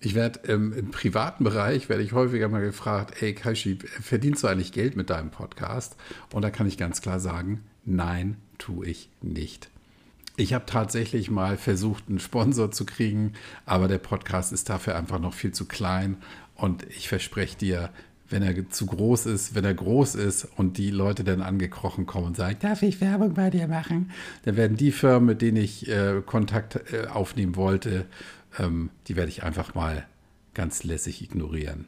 Ich 0.00 0.14
werde 0.14 0.40
ähm, 0.48 0.72
im 0.72 0.90
privaten 0.90 1.44
Bereich 1.44 1.88
werde 1.88 2.02
ich 2.02 2.12
häufiger 2.12 2.48
mal 2.48 2.60
gefragt, 2.60 3.14
hey 3.18 3.34
Kaishi, 3.34 3.78
verdienst 4.02 4.42
du 4.42 4.48
eigentlich 4.48 4.72
Geld 4.72 4.94
mit 4.94 5.08
deinem 5.08 5.30
Podcast? 5.30 5.96
Und 6.32 6.42
da 6.42 6.50
kann 6.50 6.66
ich 6.66 6.76
ganz 6.76 7.00
klar 7.00 7.18
sagen, 7.18 7.62
nein, 7.84 8.36
tue 8.58 8.86
ich 8.86 9.08
nicht. 9.22 9.70
Ich 10.36 10.52
habe 10.52 10.66
tatsächlich 10.66 11.30
mal 11.30 11.56
versucht, 11.56 12.04
einen 12.08 12.20
Sponsor 12.20 12.70
zu 12.70 12.84
kriegen, 12.84 13.32
aber 13.64 13.88
der 13.88 13.98
Podcast 13.98 14.52
ist 14.52 14.68
dafür 14.68 14.96
einfach 14.96 15.18
noch 15.18 15.32
viel 15.32 15.52
zu 15.52 15.64
klein. 15.64 16.18
Und 16.54 16.84
ich 16.90 17.08
verspreche 17.08 17.56
dir, 17.56 17.90
wenn 18.28 18.42
er 18.42 18.68
zu 18.68 18.86
groß 18.86 19.26
ist, 19.26 19.54
wenn 19.54 19.64
er 19.64 19.72
groß 19.72 20.16
ist 20.16 20.46
und 20.56 20.76
die 20.76 20.90
Leute 20.90 21.24
dann 21.24 21.40
angekrochen 21.40 22.04
kommen 22.04 22.26
und 22.26 22.36
sagen, 22.36 22.58
darf 22.60 22.82
ich 22.82 23.00
Werbung 23.00 23.34
bei 23.34 23.48
dir 23.48 23.68
machen? 23.68 24.10
Dann 24.44 24.56
werden 24.56 24.76
die 24.76 24.92
Firmen, 24.92 25.26
mit 25.26 25.42
denen 25.42 25.56
ich 25.56 25.88
äh, 25.88 26.20
Kontakt 26.24 26.92
äh, 26.92 27.06
aufnehmen 27.06 27.56
wollte, 27.56 28.04
ähm, 28.58 28.90
die 29.06 29.16
werde 29.16 29.30
ich 29.30 29.42
einfach 29.42 29.74
mal 29.74 30.06
ganz 30.54 30.84
lässig 30.84 31.22
ignorieren. 31.22 31.86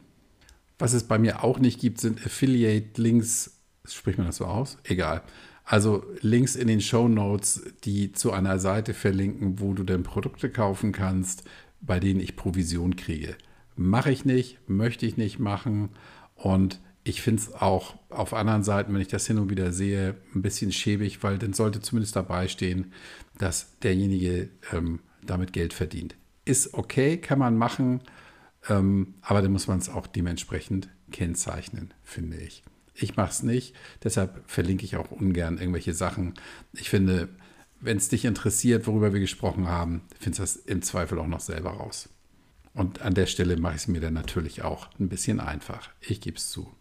Was 0.77 0.93
es 0.93 1.03
bei 1.03 1.19
mir 1.19 1.43
auch 1.43 1.59
nicht 1.59 1.79
gibt, 1.79 1.99
sind 1.99 2.25
Affiliate-Links. 2.25 3.59
Spricht 3.85 4.17
man 4.17 4.27
das 4.27 4.37
so 4.37 4.45
aus? 4.45 4.77
Egal. 4.83 5.23
Also 5.65 6.05
Links 6.21 6.55
in 6.55 6.67
den 6.67 6.81
Show 6.81 7.07
Notes, 7.07 7.63
die 7.83 8.11
zu 8.13 8.31
einer 8.31 8.59
Seite 8.59 8.93
verlinken, 8.93 9.59
wo 9.59 9.73
du 9.73 9.83
dann 9.83 10.03
Produkte 10.03 10.49
kaufen 10.49 10.91
kannst, 10.91 11.43
bei 11.81 11.99
denen 11.99 12.19
ich 12.19 12.35
Provision 12.35 12.95
kriege. 12.95 13.35
Mache 13.75 14.11
ich 14.11 14.25
nicht, 14.25 14.57
möchte 14.67 15.05
ich 15.05 15.17
nicht 15.17 15.39
machen. 15.39 15.89
Und 16.35 16.79
ich 17.03 17.21
finde 17.21 17.41
es 17.41 17.53
auch 17.53 17.95
auf 18.09 18.33
anderen 18.33 18.63
Seiten, 18.63 18.93
wenn 18.93 19.01
ich 19.01 19.07
das 19.07 19.27
hin 19.27 19.37
und 19.37 19.49
wieder 19.49 19.73
sehe, 19.73 20.15
ein 20.33 20.41
bisschen 20.41 20.71
schäbig, 20.71 21.23
weil 21.23 21.37
dann 21.37 21.53
sollte 21.53 21.81
zumindest 21.81 22.15
dabei 22.15 22.47
stehen, 22.47 22.93
dass 23.37 23.77
derjenige 23.79 24.49
ähm, 24.71 24.99
damit 25.23 25.53
Geld 25.53 25.73
verdient 25.73 26.15
ist 26.49 26.73
okay, 26.73 27.17
kann 27.17 27.39
man 27.39 27.57
machen. 27.57 28.01
Ähm, 28.67 29.15
aber 29.21 29.41
dann 29.41 29.51
muss 29.51 29.67
man 29.67 29.77
es 29.77 29.89
auch 29.89 30.07
dementsprechend 30.07 30.89
kennzeichnen, 31.11 31.93
finde 32.03 32.37
ich. 32.37 32.63
Ich 32.93 33.15
mache 33.15 33.29
es 33.29 33.43
nicht, 33.43 33.75
deshalb 34.03 34.43
verlinke 34.49 34.83
ich 34.83 34.97
auch 34.97 35.11
ungern 35.11 35.57
irgendwelche 35.57 35.93
Sachen. 35.93 36.33
Ich 36.73 36.89
finde, 36.89 37.29
wenn 37.79 37.97
es 37.97 38.09
dich 38.09 38.25
interessiert, 38.25 38.87
worüber 38.87 39.13
wir 39.13 39.21
gesprochen 39.21 39.69
haben, 39.69 40.01
findest 40.19 40.39
du 40.39 40.43
das 40.43 40.55
im 40.57 40.81
Zweifel 40.81 41.19
auch 41.19 41.27
noch 41.27 41.39
selber 41.39 41.71
raus. 41.71 42.09
Und 42.73 43.01
an 43.01 43.13
der 43.13 43.25
Stelle 43.25 43.57
mache 43.57 43.75
ich 43.75 43.81
es 43.83 43.87
mir 43.87 44.01
dann 44.01 44.13
natürlich 44.13 44.63
auch 44.63 44.89
ein 44.99 45.09
bisschen 45.09 45.39
einfach. 45.39 45.89
Ich 46.01 46.19
gebe 46.19 46.37
es 46.37 46.49
zu. 46.49 46.71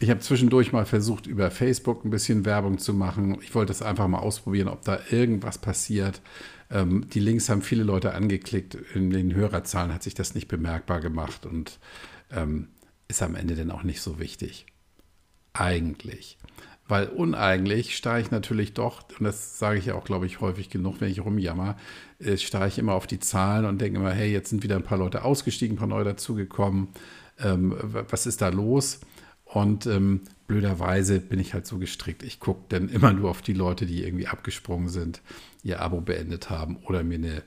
Ich 0.00 0.10
habe 0.10 0.20
zwischendurch 0.20 0.72
mal 0.72 0.86
versucht, 0.86 1.26
über 1.26 1.50
Facebook 1.50 2.04
ein 2.04 2.10
bisschen 2.10 2.44
Werbung 2.44 2.78
zu 2.78 2.94
machen. 2.94 3.38
Ich 3.42 3.54
wollte 3.54 3.72
es 3.72 3.82
einfach 3.82 4.06
mal 4.06 4.20
ausprobieren, 4.20 4.68
ob 4.68 4.82
da 4.82 5.00
irgendwas 5.10 5.58
passiert. 5.58 6.20
Ähm, 6.70 7.08
die 7.08 7.20
Links 7.20 7.48
haben 7.48 7.62
viele 7.62 7.82
Leute 7.82 8.14
angeklickt. 8.14 8.76
In 8.94 9.10
den 9.10 9.34
Hörerzahlen 9.34 9.92
hat 9.92 10.04
sich 10.04 10.14
das 10.14 10.34
nicht 10.34 10.46
bemerkbar 10.46 11.00
gemacht 11.00 11.46
und 11.46 11.80
ähm, 12.30 12.68
ist 13.08 13.22
am 13.22 13.34
Ende 13.34 13.56
dann 13.56 13.72
auch 13.72 13.82
nicht 13.82 14.00
so 14.00 14.20
wichtig. 14.20 14.66
Eigentlich. 15.52 16.38
Weil 16.86 17.08
uneigentlich 17.08 17.96
starre 17.96 18.20
ich 18.20 18.30
natürlich 18.30 18.74
doch, 18.74 19.02
und 19.18 19.24
das 19.24 19.58
sage 19.58 19.78
ich 19.78 19.86
ja 19.86 19.94
auch, 19.94 20.04
glaube 20.04 20.26
ich, 20.26 20.40
häufig 20.40 20.70
genug, 20.70 21.00
wenn 21.00 21.10
ich 21.10 21.24
rumjammer, 21.24 21.76
äh, 22.20 22.36
starre 22.36 22.68
ich 22.68 22.78
immer 22.78 22.94
auf 22.94 23.06
die 23.06 23.18
Zahlen 23.18 23.66
und 23.66 23.80
denke 23.80 23.98
immer, 23.98 24.12
hey, 24.12 24.32
jetzt 24.32 24.50
sind 24.50 24.62
wieder 24.62 24.76
ein 24.76 24.84
paar 24.84 24.98
Leute 24.98 25.24
ausgestiegen, 25.24 25.74
ein 25.74 25.78
paar 25.78 25.88
neue 25.88 26.04
dazugekommen. 26.04 26.88
Ähm, 27.40 27.74
was 27.82 28.26
ist 28.26 28.40
da 28.40 28.48
los? 28.48 29.00
Und 29.58 29.86
ähm, 29.86 30.20
blöderweise 30.46 31.18
bin 31.18 31.40
ich 31.40 31.52
halt 31.52 31.66
so 31.66 31.78
gestrickt. 31.78 32.22
Ich 32.22 32.38
gucke 32.38 32.62
dann 32.68 32.88
immer 32.88 33.12
nur 33.12 33.28
auf 33.28 33.42
die 33.42 33.54
Leute, 33.54 33.86
die 33.86 34.04
irgendwie 34.04 34.28
abgesprungen 34.28 34.88
sind, 34.88 35.20
ihr 35.64 35.82
Abo 35.82 36.00
beendet 36.00 36.48
haben 36.48 36.76
oder 36.84 37.02
mir 37.02 37.16
eine 37.16 37.42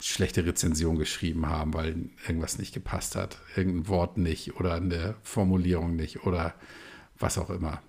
schlechte 0.00 0.46
Rezension 0.46 0.98
geschrieben 0.98 1.46
haben, 1.50 1.74
weil 1.74 2.08
irgendwas 2.26 2.58
nicht 2.58 2.72
gepasst 2.72 3.14
hat, 3.14 3.36
irgendein 3.56 3.88
Wort 3.88 4.16
nicht 4.16 4.56
oder 4.56 4.72
eine 4.76 5.16
Formulierung 5.22 5.96
nicht 5.96 6.24
oder 6.24 6.54
was 7.18 7.36
auch 7.36 7.50
immer. 7.50 7.82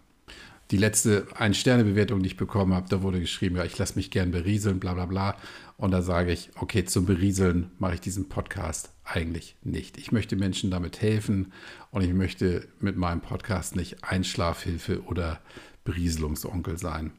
Die 0.71 0.77
letzte 0.77 1.25
Ein-Sterne-Bewertung, 1.37 2.21
die 2.21 2.27
ich 2.27 2.35
bekommen 2.35 2.73
habe, 2.73 2.89
da 2.89 3.01
wurde 3.03 3.21
geschrieben, 3.21 3.55
ja, 3.55 3.63
ich 3.63 3.77
lasse 3.77 3.95
mich 3.95 4.11
gern 4.11 4.31
berieseln, 4.31 4.81
bla 4.81 4.95
bla 4.95 5.05
bla. 5.05 5.37
Und 5.77 5.91
da 5.91 6.01
sage 6.01 6.31
ich, 6.31 6.49
okay, 6.55 6.85
zum 6.85 7.05
Berieseln 7.05 7.69
mache 7.77 7.95
ich 7.95 8.01
diesen 8.01 8.29
Podcast 8.29 8.91
eigentlich 9.03 9.55
nicht. 9.63 9.97
Ich 9.97 10.11
möchte 10.11 10.35
Menschen 10.35 10.71
damit 10.71 11.01
helfen 11.01 11.53
und 11.91 12.01
ich 12.01 12.13
möchte 12.13 12.67
mit 12.79 12.97
meinem 12.97 13.21
Podcast 13.21 13.75
nicht 13.75 14.03
Einschlafhilfe 14.03 15.03
oder 15.03 15.39
Berieselungsonkel 15.83 16.79
sein. 16.79 17.11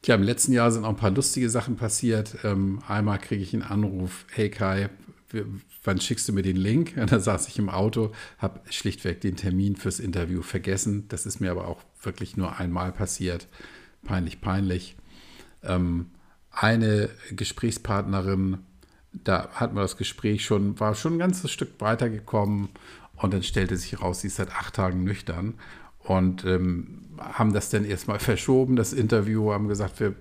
Tja, 0.00 0.14
im 0.14 0.22
letzten 0.22 0.52
Jahr 0.52 0.72
sind 0.72 0.84
auch 0.84 0.88
ein 0.88 0.96
paar 0.96 1.10
lustige 1.10 1.50
Sachen 1.50 1.76
passiert. 1.76 2.38
Ähm, 2.44 2.82
einmal 2.88 3.18
kriege 3.18 3.42
ich 3.42 3.52
einen 3.52 3.62
Anruf, 3.62 4.24
hey 4.32 4.50
Kai, 4.50 4.88
wann 5.84 6.00
schickst 6.00 6.28
du 6.28 6.32
mir 6.32 6.42
den 6.42 6.56
Link? 6.56 6.94
Und 6.96 7.12
da 7.12 7.20
saß 7.20 7.46
ich 7.48 7.58
im 7.58 7.68
Auto, 7.68 8.12
habe 8.38 8.60
schlichtweg 8.70 9.20
den 9.20 9.36
Termin 9.36 9.76
fürs 9.76 10.00
Interview 10.00 10.42
vergessen. 10.42 11.06
Das 11.08 11.26
ist 11.26 11.40
mir 11.40 11.50
aber 11.50 11.68
auch 11.68 11.82
wirklich 12.02 12.36
nur 12.36 12.58
einmal 12.58 12.90
passiert. 12.90 13.48
Peinlich, 14.02 14.40
peinlich. 14.40 14.96
Ähm, 15.62 16.06
eine 16.52 17.08
Gesprächspartnerin, 17.30 18.58
da 19.12 19.48
hat 19.52 19.74
man 19.74 19.82
das 19.82 19.96
Gespräch 19.96 20.44
schon, 20.44 20.78
war 20.80 20.94
schon 20.94 21.14
ein 21.14 21.18
ganzes 21.18 21.50
Stück 21.50 21.80
weitergekommen 21.80 22.68
und 23.16 23.34
dann 23.34 23.42
stellte 23.42 23.76
sich 23.76 24.00
raus, 24.00 24.20
sie 24.20 24.28
ist 24.28 24.36
seit 24.36 24.50
acht 24.52 24.74
Tagen 24.74 25.04
nüchtern 25.04 25.54
und 26.00 26.44
ähm, 26.44 27.02
haben 27.18 27.52
das 27.52 27.70
dann 27.70 27.84
erstmal 27.84 28.18
verschoben, 28.18 28.76
das 28.76 28.92
Interview, 28.92 29.52
haben 29.52 29.68
gesagt, 29.68 30.00
wir 30.00 30.14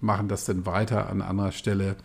machen 0.00 0.28
das 0.28 0.44
dann 0.44 0.66
weiter 0.66 1.08
an 1.08 1.22
anderer 1.22 1.52
Stelle 1.52 1.96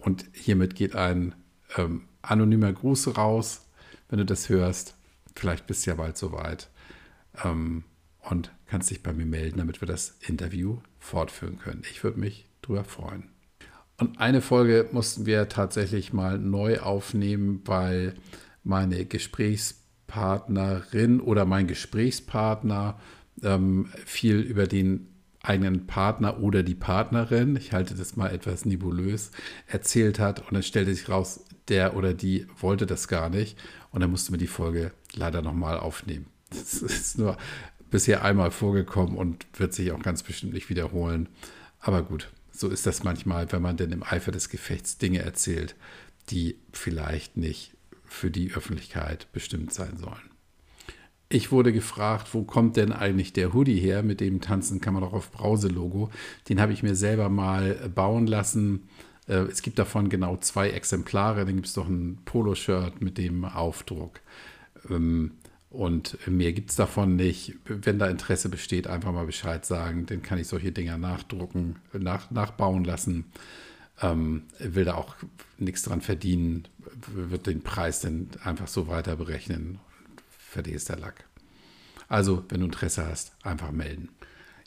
und 0.00 0.24
hiermit 0.32 0.74
geht 0.74 0.94
ein 0.96 1.34
ähm, 1.76 2.02
anonymer 2.22 2.72
Gruß 2.72 3.16
raus, 3.16 3.66
wenn 4.08 4.18
du 4.18 4.24
das 4.24 4.48
hörst. 4.48 4.94
Vielleicht 5.34 5.66
bist 5.66 5.86
du 5.86 5.90
ja 5.90 5.96
bald 5.96 6.16
soweit 6.16 6.68
ähm, 7.44 7.84
und 8.20 8.52
kannst 8.66 8.90
dich 8.90 9.02
bei 9.02 9.12
mir 9.12 9.26
melden, 9.26 9.58
damit 9.58 9.80
wir 9.80 9.88
das 9.88 10.16
Interview 10.20 10.78
fortführen 10.98 11.58
können. 11.58 11.82
Ich 11.90 12.04
würde 12.04 12.20
mich 12.20 12.46
drüber 12.62 12.84
freuen. 12.84 13.24
Und 13.98 14.18
eine 14.18 14.40
Folge 14.40 14.88
mussten 14.92 15.26
wir 15.26 15.48
tatsächlich 15.48 16.12
mal 16.12 16.38
neu 16.38 16.80
aufnehmen, 16.80 17.60
weil 17.64 18.14
meine 18.64 19.04
Gesprächspartnerin 19.04 21.20
oder 21.20 21.44
mein 21.44 21.66
Gesprächspartner 21.66 22.98
ähm, 23.42 23.88
viel 24.04 24.40
über 24.40 24.66
den 24.66 25.12
eigenen 25.42 25.86
Partner 25.86 26.40
oder 26.40 26.62
die 26.62 26.74
Partnerin, 26.74 27.56
ich 27.56 27.72
halte 27.72 27.94
das 27.94 28.16
mal 28.16 28.32
etwas 28.32 28.64
nebulös, 28.64 29.32
erzählt 29.66 30.18
hat 30.18 30.40
und 30.40 30.52
dann 30.52 30.62
stellte 30.62 30.94
sich 30.94 31.08
raus, 31.08 31.44
der 31.68 31.96
oder 31.96 32.14
die 32.14 32.46
wollte 32.58 32.86
das 32.86 33.08
gar 33.08 33.28
nicht 33.28 33.58
und 33.90 34.00
dann 34.00 34.10
musste 34.10 34.32
mir 34.32 34.38
die 34.38 34.46
Folge 34.46 34.92
leider 35.14 35.42
nochmal 35.42 35.78
aufnehmen. 35.78 36.26
Das 36.50 36.82
ist 36.82 37.18
nur 37.18 37.36
bisher 37.90 38.24
einmal 38.24 38.50
vorgekommen 38.50 39.16
und 39.16 39.46
wird 39.58 39.74
sich 39.74 39.92
auch 39.92 40.02
ganz 40.02 40.22
bestimmt 40.22 40.54
nicht 40.54 40.70
wiederholen. 40.70 41.28
Aber 41.80 42.02
gut, 42.02 42.30
so 42.62 42.68
ist 42.68 42.86
das 42.86 43.02
manchmal, 43.02 43.50
wenn 43.50 43.60
man 43.60 43.76
denn 43.76 43.90
im 43.90 44.04
Eifer 44.04 44.30
des 44.30 44.48
Gefechts 44.48 44.96
Dinge 44.96 45.18
erzählt, 45.18 45.74
die 46.30 46.56
vielleicht 46.72 47.36
nicht 47.36 47.76
für 48.04 48.30
die 48.30 48.52
Öffentlichkeit 48.52 49.26
bestimmt 49.32 49.74
sein 49.74 49.96
sollen. 49.96 50.30
Ich 51.28 51.50
wurde 51.50 51.72
gefragt, 51.72 52.34
wo 52.34 52.44
kommt 52.44 52.76
denn 52.76 52.92
eigentlich 52.92 53.32
der 53.32 53.52
Hoodie 53.52 53.80
her? 53.80 54.04
Mit 54.04 54.20
dem 54.20 54.40
Tanzen 54.40 54.80
kann 54.80 54.94
man 54.94 55.02
auch 55.02 55.12
auf 55.12 55.32
Brause-Logo. 55.32 56.10
Den 56.48 56.60
habe 56.60 56.72
ich 56.72 56.84
mir 56.84 56.94
selber 56.94 57.28
mal 57.28 57.90
bauen 57.92 58.28
lassen. 58.28 58.88
Äh, 59.26 59.46
es 59.50 59.62
gibt 59.62 59.78
davon 59.80 60.08
genau 60.08 60.36
zwei 60.36 60.70
Exemplare. 60.70 61.44
Dann 61.44 61.56
gibt 61.56 61.66
es 61.66 61.72
doch 61.72 61.88
ein 61.88 62.20
Poloshirt 62.24 63.00
mit 63.00 63.18
dem 63.18 63.44
Aufdruck. 63.44 64.20
Ähm, 64.88 65.32
und 65.72 66.18
mehr 66.26 66.52
gibt 66.52 66.70
es 66.70 66.76
davon 66.76 67.16
nicht. 67.16 67.54
Wenn 67.64 67.98
da 67.98 68.06
Interesse 68.06 68.50
besteht, 68.50 68.86
einfach 68.86 69.10
mal 69.12 69.24
Bescheid 69.24 69.64
sagen. 69.64 70.04
Dann 70.04 70.22
kann 70.22 70.38
ich 70.38 70.46
solche 70.46 70.70
Dinger 70.70 70.98
nachdrucken, 70.98 71.76
nach, 71.92 72.30
nachbauen 72.30 72.84
lassen. 72.84 73.24
Ähm, 74.02 74.42
will 74.58 74.84
da 74.84 74.94
auch 74.94 75.16
nichts 75.56 75.82
dran 75.82 76.02
verdienen, 76.02 76.68
wird 77.14 77.46
den 77.46 77.62
Preis 77.62 78.00
dann 78.00 78.28
einfach 78.44 78.68
so 78.68 78.86
weiter 78.86 79.16
berechnen. 79.16 79.78
Fertig 80.38 80.74
ist 80.74 80.90
der 80.90 80.98
Lack. 80.98 81.24
Also, 82.08 82.44
wenn 82.50 82.60
du 82.60 82.66
Interesse 82.66 83.06
hast, 83.06 83.32
einfach 83.42 83.70
melden. 83.70 84.10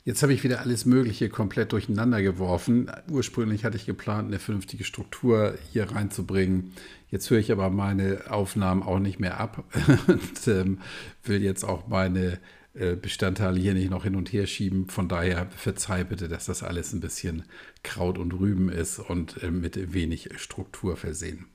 Jetzt 0.04 0.22
habe 0.22 0.32
ich 0.32 0.44
wieder 0.44 0.60
alles 0.60 0.86
Mögliche 0.86 1.28
komplett 1.28 1.72
durcheinander 1.72 2.22
geworfen. 2.22 2.90
Ursprünglich 3.10 3.64
hatte 3.64 3.76
ich 3.76 3.86
geplant, 3.86 4.28
eine 4.28 4.38
vernünftige 4.38 4.84
Struktur 4.84 5.56
hier 5.72 5.90
reinzubringen. 5.90 6.72
Jetzt 7.08 7.30
höre 7.30 7.38
ich 7.38 7.52
aber 7.52 7.70
meine 7.70 8.30
Aufnahmen 8.30 8.82
auch 8.82 8.98
nicht 8.98 9.20
mehr 9.20 9.38
ab 9.38 9.64
und 10.08 10.48
ähm, 10.48 10.80
will 11.24 11.42
jetzt 11.42 11.64
auch 11.64 11.86
meine 11.86 12.38
äh, 12.74 12.96
Bestandteile 12.96 13.60
hier 13.60 13.74
nicht 13.74 13.90
noch 13.90 14.04
hin 14.04 14.16
und 14.16 14.32
her 14.32 14.46
schieben. 14.46 14.88
Von 14.88 15.08
daher 15.08 15.46
verzeih 15.50 16.04
bitte, 16.04 16.28
dass 16.28 16.46
das 16.46 16.62
alles 16.62 16.92
ein 16.92 17.00
bisschen 17.00 17.44
Kraut 17.82 18.18
und 18.18 18.32
Rüben 18.32 18.68
ist 18.68 18.98
und 18.98 19.42
äh, 19.42 19.50
mit 19.50 19.92
wenig 19.92 20.30
Struktur 20.36 20.96
versehen. 20.96 21.46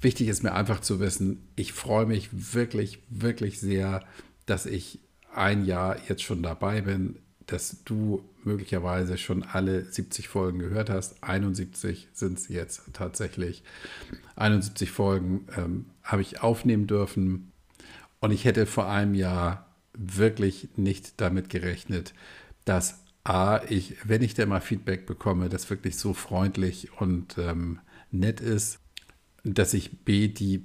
Wichtig 0.00 0.28
ist 0.28 0.42
mir 0.42 0.52
einfach 0.52 0.80
zu 0.80 1.00
wissen, 1.00 1.48
ich 1.56 1.72
freue 1.72 2.06
mich 2.06 2.54
wirklich, 2.54 3.02
wirklich 3.08 3.60
sehr, 3.60 4.04
dass 4.44 4.66
ich 4.66 5.00
ein 5.32 5.64
Jahr 5.64 5.96
jetzt 6.08 6.22
schon 6.22 6.42
dabei 6.42 6.82
bin 6.82 7.16
dass 7.50 7.82
du 7.84 8.22
möglicherweise 8.44 9.18
schon 9.18 9.42
alle 9.42 9.84
70 9.84 10.28
Folgen 10.28 10.58
gehört 10.58 10.90
hast. 10.90 11.22
71 11.22 12.08
sind 12.12 12.38
es 12.38 12.48
jetzt 12.48 12.82
tatsächlich. 12.92 13.62
71 14.36 14.90
Folgen 14.90 15.46
ähm, 15.56 15.86
habe 16.02 16.22
ich 16.22 16.42
aufnehmen 16.42 16.86
dürfen. 16.86 17.52
Und 18.20 18.30
ich 18.32 18.44
hätte 18.44 18.66
vor 18.66 18.88
einem 18.88 19.14
Jahr 19.14 19.66
wirklich 19.92 20.68
nicht 20.76 21.20
damit 21.20 21.48
gerechnet, 21.48 22.14
dass 22.64 23.00
A, 23.24 23.60
ich, 23.68 23.96
wenn 24.04 24.22
ich 24.22 24.34
da 24.34 24.46
mal 24.46 24.60
Feedback 24.60 25.06
bekomme, 25.06 25.48
das 25.48 25.68
wirklich 25.68 25.96
so 25.96 26.14
freundlich 26.14 26.90
und 27.00 27.36
ähm, 27.38 27.80
nett 28.10 28.40
ist, 28.40 28.78
dass 29.44 29.74
ich 29.74 30.04
B, 30.04 30.28
die 30.28 30.64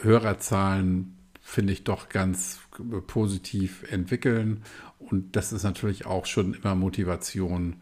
Hörerzahlen 0.00 1.16
finde 1.40 1.72
ich 1.72 1.84
doch 1.84 2.08
ganz 2.08 2.60
positiv 3.06 3.84
entwickeln. 3.90 4.62
Und 4.98 5.36
das 5.36 5.52
ist 5.52 5.62
natürlich 5.62 6.06
auch 6.06 6.26
schon 6.26 6.54
immer 6.54 6.74
Motivation, 6.74 7.76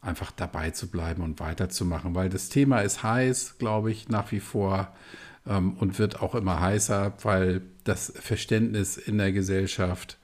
einfach 0.00 0.30
dabei 0.32 0.70
zu 0.70 0.88
bleiben 0.88 1.22
und 1.22 1.40
weiterzumachen, 1.40 2.14
weil 2.14 2.28
das 2.28 2.50
Thema 2.50 2.80
ist 2.80 3.02
heiß, 3.02 3.56
glaube 3.58 3.90
ich, 3.90 4.08
nach 4.08 4.32
wie 4.32 4.40
vor 4.40 4.94
ähm, 5.46 5.74
und 5.74 5.98
wird 5.98 6.20
auch 6.20 6.34
immer 6.34 6.60
heißer, 6.60 7.14
weil 7.22 7.62
das 7.84 8.12
Verständnis 8.16 8.96
in 8.96 9.18
der 9.18 9.32
Gesellschaft, 9.32 10.18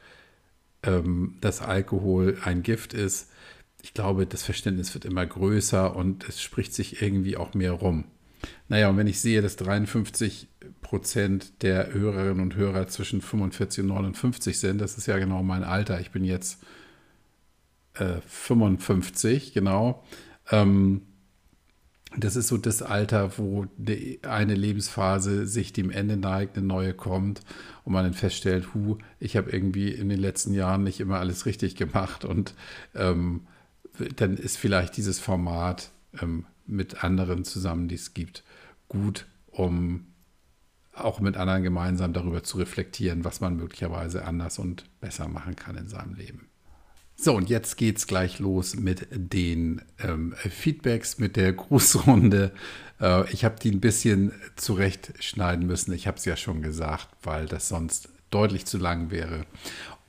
ähm, 0.83 1.37
dass 1.41 1.63
Alkohol 1.63 2.39
ein 2.45 2.63
Gift 2.63 2.93
ist, 2.93 3.31
ich 3.83 3.95
glaube, 3.95 4.27
das 4.27 4.43
Verständnis 4.43 4.93
wird 4.95 5.05
immer 5.05 5.25
größer 5.25 5.97
und 5.97 6.29
es 6.29 6.43
spricht 6.43 6.75
sich 6.75 7.01
irgendwie 7.01 7.37
auch 7.37 7.55
mehr 7.55 7.73
rum. 7.73 8.05
Naja, 8.69 8.89
und 8.89 8.97
wenn 8.97 9.07
ich 9.07 9.21
sehe, 9.21 9.43
dass 9.43 9.57
53 9.57 10.49
Prozent 10.81 11.63
der 11.63 11.93
Hörerinnen 11.93 12.41
und 12.41 12.57
Hörer 12.57 12.89
zwischen 12.89 13.21
45 13.21 13.85
und 13.85 13.89
59 13.89 14.59
sind, 14.59 14.81
das 14.81 14.99
ist 14.99 15.07
ja 15.07 15.19
genau 15.19 15.43
mein 15.43 15.65
Alter. 15.65 16.01
Ich 16.01 16.11
bin 16.11 16.25
jetzt 16.25 16.63
äh, 17.95 18.21
55, 18.27 19.53
genau. 19.53 20.03
Ähm, 20.51 21.03
das 22.17 22.35
ist 22.35 22.49
so 22.49 22.57
das 22.57 22.83
Alter, 22.83 23.39
wo 23.39 23.67
eine 24.23 24.55
Lebensphase 24.55 25.47
sich 25.47 25.73
dem 25.73 25.91
Ende 25.91 26.17
neigt, 26.17 26.57
eine 26.57 26.67
neue 26.67 26.93
kommt 26.93 27.41
und 27.85 27.93
man 27.93 28.05
dann 28.05 28.15
feststellt, 28.15 28.75
hu, 28.75 28.99
ich 29.21 29.37
habe 29.37 29.51
irgendwie 29.51 29.91
in 29.91 30.09
den 30.09 30.19
letzten 30.19 30.53
Jahren 30.53 30.83
nicht 30.83 30.99
immer 30.99 31.21
alles 31.21 31.47
richtig 31.47 31.77
gemacht 31.77 32.25
und 32.25 32.55
ähm, 32.97 33.47
dann 34.17 34.37
ist 34.37 34.57
vielleicht 34.57 34.97
dieses 34.97 35.21
Format 35.21 35.91
ähm, 36.21 36.47
mit 36.71 37.05
anderen 37.05 37.45
zusammen, 37.45 37.89
die 37.89 37.97
es 37.97 38.15
gibt, 38.15 38.45
gut, 38.89 39.27
um 39.47 40.07
auch 40.93 41.21
mit 41.21 41.37
anderen 41.37 41.63
gemeinsam 41.63 42.13
darüber 42.13 42.43
zu 42.43 42.59
reflektieren, 42.59 43.25
was 43.25 43.41
man 43.41 43.57
möglicherweise 43.57 44.25
anders 44.25 44.59
und 44.59 44.85
besser 45.01 45.29
machen 45.29 45.57
kann 45.57 45.77
in 45.77 45.89
seinem 45.89 46.15
Leben. 46.15 46.51
So, 47.17 47.35
und 47.37 47.51
jetzt 47.51 47.77
geht's 47.77 48.07
gleich 48.07 48.39
los 48.39 48.77
mit 48.77 49.07
den 49.11 49.83
ähm, 49.99 50.33
Feedbacks, 50.37 51.19
mit 51.19 51.37
der 51.37 51.53
Grußrunde. 51.55 52.51
Äh, 52.99 53.31
ich 53.31 53.45
habe 53.45 53.57
die 53.63 53.71
ein 53.71 53.81
bisschen 53.81 54.33
zurechtschneiden 54.57 55.67
müssen. 55.67 55.93
Ich 55.93 56.07
habe 56.07 56.17
es 56.17 56.25
ja 56.25 56.37
schon 56.37 56.63
gesagt, 56.63 57.09
weil 57.23 57.45
das 57.45 57.69
sonst 57.69 58.09
deutlich 58.31 58.65
zu 58.65 58.79
lang 58.79 59.11
wäre. 59.11 59.45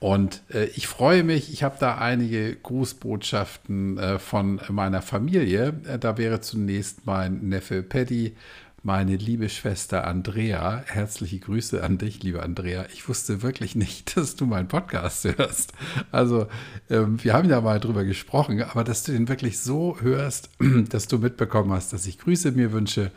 Und 0.01 0.41
äh, 0.51 0.65
ich 0.65 0.87
freue 0.87 1.23
mich, 1.23 1.53
ich 1.53 1.61
habe 1.61 1.75
da 1.79 1.99
einige 1.99 2.55
Grußbotschaften 2.55 3.99
äh, 3.99 4.17
von 4.17 4.59
meiner 4.67 5.03
Familie. 5.03 5.79
Äh, 5.85 5.99
da 5.99 6.17
wäre 6.17 6.41
zunächst 6.41 7.05
mein 7.05 7.49
Neffe 7.49 7.83
Paddy, 7.83 8.35
meine 8.81 9.15
liebe 9.15 9.47
Schwester 9.47 10.07
Andrea. 10.07 10.83
Herzliche 10.87 11.37
Grüße 11.37 11.83
an 11.83 11.99
dich, 11.99 12.23
liebe 12.23 12.41
Andrea. 12.41 12.87
Ich 12.91 13.07
wusste 13.07 13.43
wirklich 13.43 13.75
nicht, 13.75 14.17
dass 14.17 14.35
du 14.35 14.47
meinen 14.47 14.67
Podcast 14.67 15.23
hörst. 15.37 15.73
Also, 16.11 16.47
ähm, 16.89 17.23
wir 17.23 17.35
haben 17.35 17.47
ja 17.47 17.61
mal 17.61 17.79
drüber 17.79 18.03
gesprochen, 18.03 18.63
aber 18.63 18.83
dass 18.83 19.03
du 19.03 19.11
den 19.11 19.27
wirklich 19.27 19.59
so 19.59 20.01
hörst, 20.01 20.49
dass 20.89 21.07
du 21.09 21.19
mitbekommen 21.19 21.73
hast, 21.73 21.93
dass 21.93 22.07
ich 22.07 22.17
Grüße 22.17 22.53
mir 22.53 22.71
wünsche, 22.71 23.11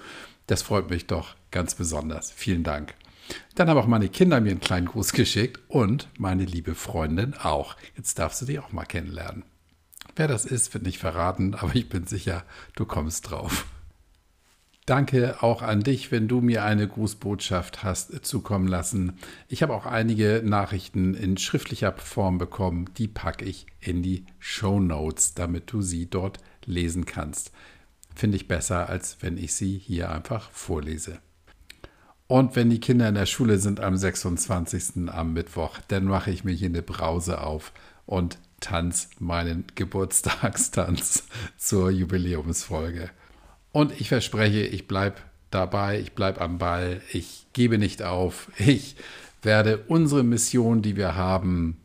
das 0.48 0.60
freut 0.60 0.90
mich 0.90 1.06
doch 1.06 1.34
ganz 1.50 1.74
besonders. 1.74 2.30
Vielen 2.30 2.62
Dank. 2.62 2.92
Dann 3.54 3.68
haben 3.68 3.78
auch 3.78 3.86
meine 3.86 4.08
Kinder 4.08 4.40
mir 4.40 4.50
einen 4.50 4.60
kleinen 4.60 4.86
Gruß 4.86 5.12
geschickt 5.12 5.60
und 5.68 6.08
meine 6.18 6.44
liebe 6.44 6.74
Freundin 6.74 7.34
auch. 7.34 7.76
Jetzt 7.96 8.18
darfst 8.18 8.42
du 8.42 8.46
die 8.46 8.58
auch 8.58 8.72
mal 8.72 8.84
kennenlernen. 8.84 9.44
Wer 10.16 10.28
das 10.28 10.44
ist, 10.44 10.74
wird 10.74 10.84
nicht 10.84 10.98
verraten, 10.98 11.54
aber 11.54 11.74
ich 11.74 11.88
bin 11.88 12.06
sicher, 12.06 12.44
du 12.76 12.84
kommst 12.84 13.30
drauf. 13.30 13.66
Danke 14.86 15.42
auch 15.42 15.62
an 15.62 15.80
dich, 15.80 16.12
wenn 16.12 16.28
du 16.28 16.42
mir 16.42 16.62
eine 16.62 16.86
Grußbotschaft 16.86 17.82
hast 17.82 18.26
zukommen 18.26 18.68
lassen. 18.68 19.18
Ich 19.48 19.62
habe 19.62 19.72
auch 19.72 19.86
einige 19.86 20.42
Nachrichten 20.44 21.14
in 21.14 21.38
schriftlicher 21.38 21.92
Form 21.92 22.36
bekommen. 22.36 22.90
Die 22.98 23.08
packe 23.08 23.46
ich 23.46 23.66
in 23.80 24.02
die 24.02 24.26
Show 24.38 24.80
Notes, 24.80 25.32
damit 25.32 25.72
du 25.72 25.80
sie 25.80 26.10
dort 26.10 26.38
lesen 26.66 27.06
kannst. 27.06 27.50
Finde 28.14 28.36
ich 28.36 28.46
besser, 28.46 28.90
als 28.90 29.16
wenn 29.22 29.38
ich 29.38 29.54
sie 29.54 29.78
hier 29.78 30.10
einfach 30.10 30.50
vorlese. 30.50 31.18
Und 32.26 32.56
wenn 32.56 32.70
die 32.70 32.80
Kinder 32.80 33.08
in 33.08 33.14
der 33.14 33.26
Schule 33.26 33.58
sind 33.58 33.80
am 33.80 33.96
26. 33.96 35.08
am 35.08 35.32
Mittwoch, 35.34 35.78
dann 35.88 36.04
mache 36.04 36.30
ich 36.30 36.44
mir 36.44 36.52
hier 36.52 36.68
eine 36.68 36.82
Brause 36.82 37.42
auf 37.42 37.72
und 38.06 38.38
tanz 38.60 39.10
meinen 39.18 39.64
Geburtstagstanz 39.74 41.26
zur 41.58 41.90
Jubiläumsfolge. 41.90 43.10
Und 43.72 44.00
ich 44.00 44.08
verspreche, 44.08 44.62
ich 44.62 44.88
bleibe 44.88 45.16
dabei, 45.50 46.00
ich 46.00 46.12
bleibe 46.12 46.40
am 46.40 46.58
Ball, 46.58 47.02
ich 47.12 47.46
gebe 47.52 47.78
nicht 47.78 48.02
auf. 48.02 48.50
Ich 48.58 48.96
werde 49.42 49.84
unsere 49.88 50.22
Mission, 50.22 50.80
die 50.80 50.96
wir 50.96 51.16
haben, 51.16 51.76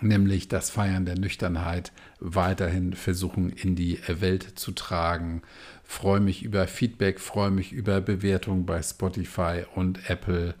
nämlich 0.00 0.48
das 0.48 0.70
Feiern 0.70 1.06
der 1.06 1.18
Nüchternheit, 1.18 1.92
weiterhin 2.18 2.92
versuchen 2.92 3.50
in 3.50 3.76
die 3.76 3.98
Welt 4.06 4.58
zu 4.58 4.72
tragen. 4.72 5.42
Freue 5.90 6.20
mich 6.20 6.44
über 6.44 6.68
Feedback, 6.68 7.18
freue 7.18 7.50
mich 7.50 7.72
über 7.72 8.00
Bewertungen 8.00 8.64
bei 8.64 8.80
Spotify 8.80 9.64
und 9.74 10.08
Apple 10.08 10.54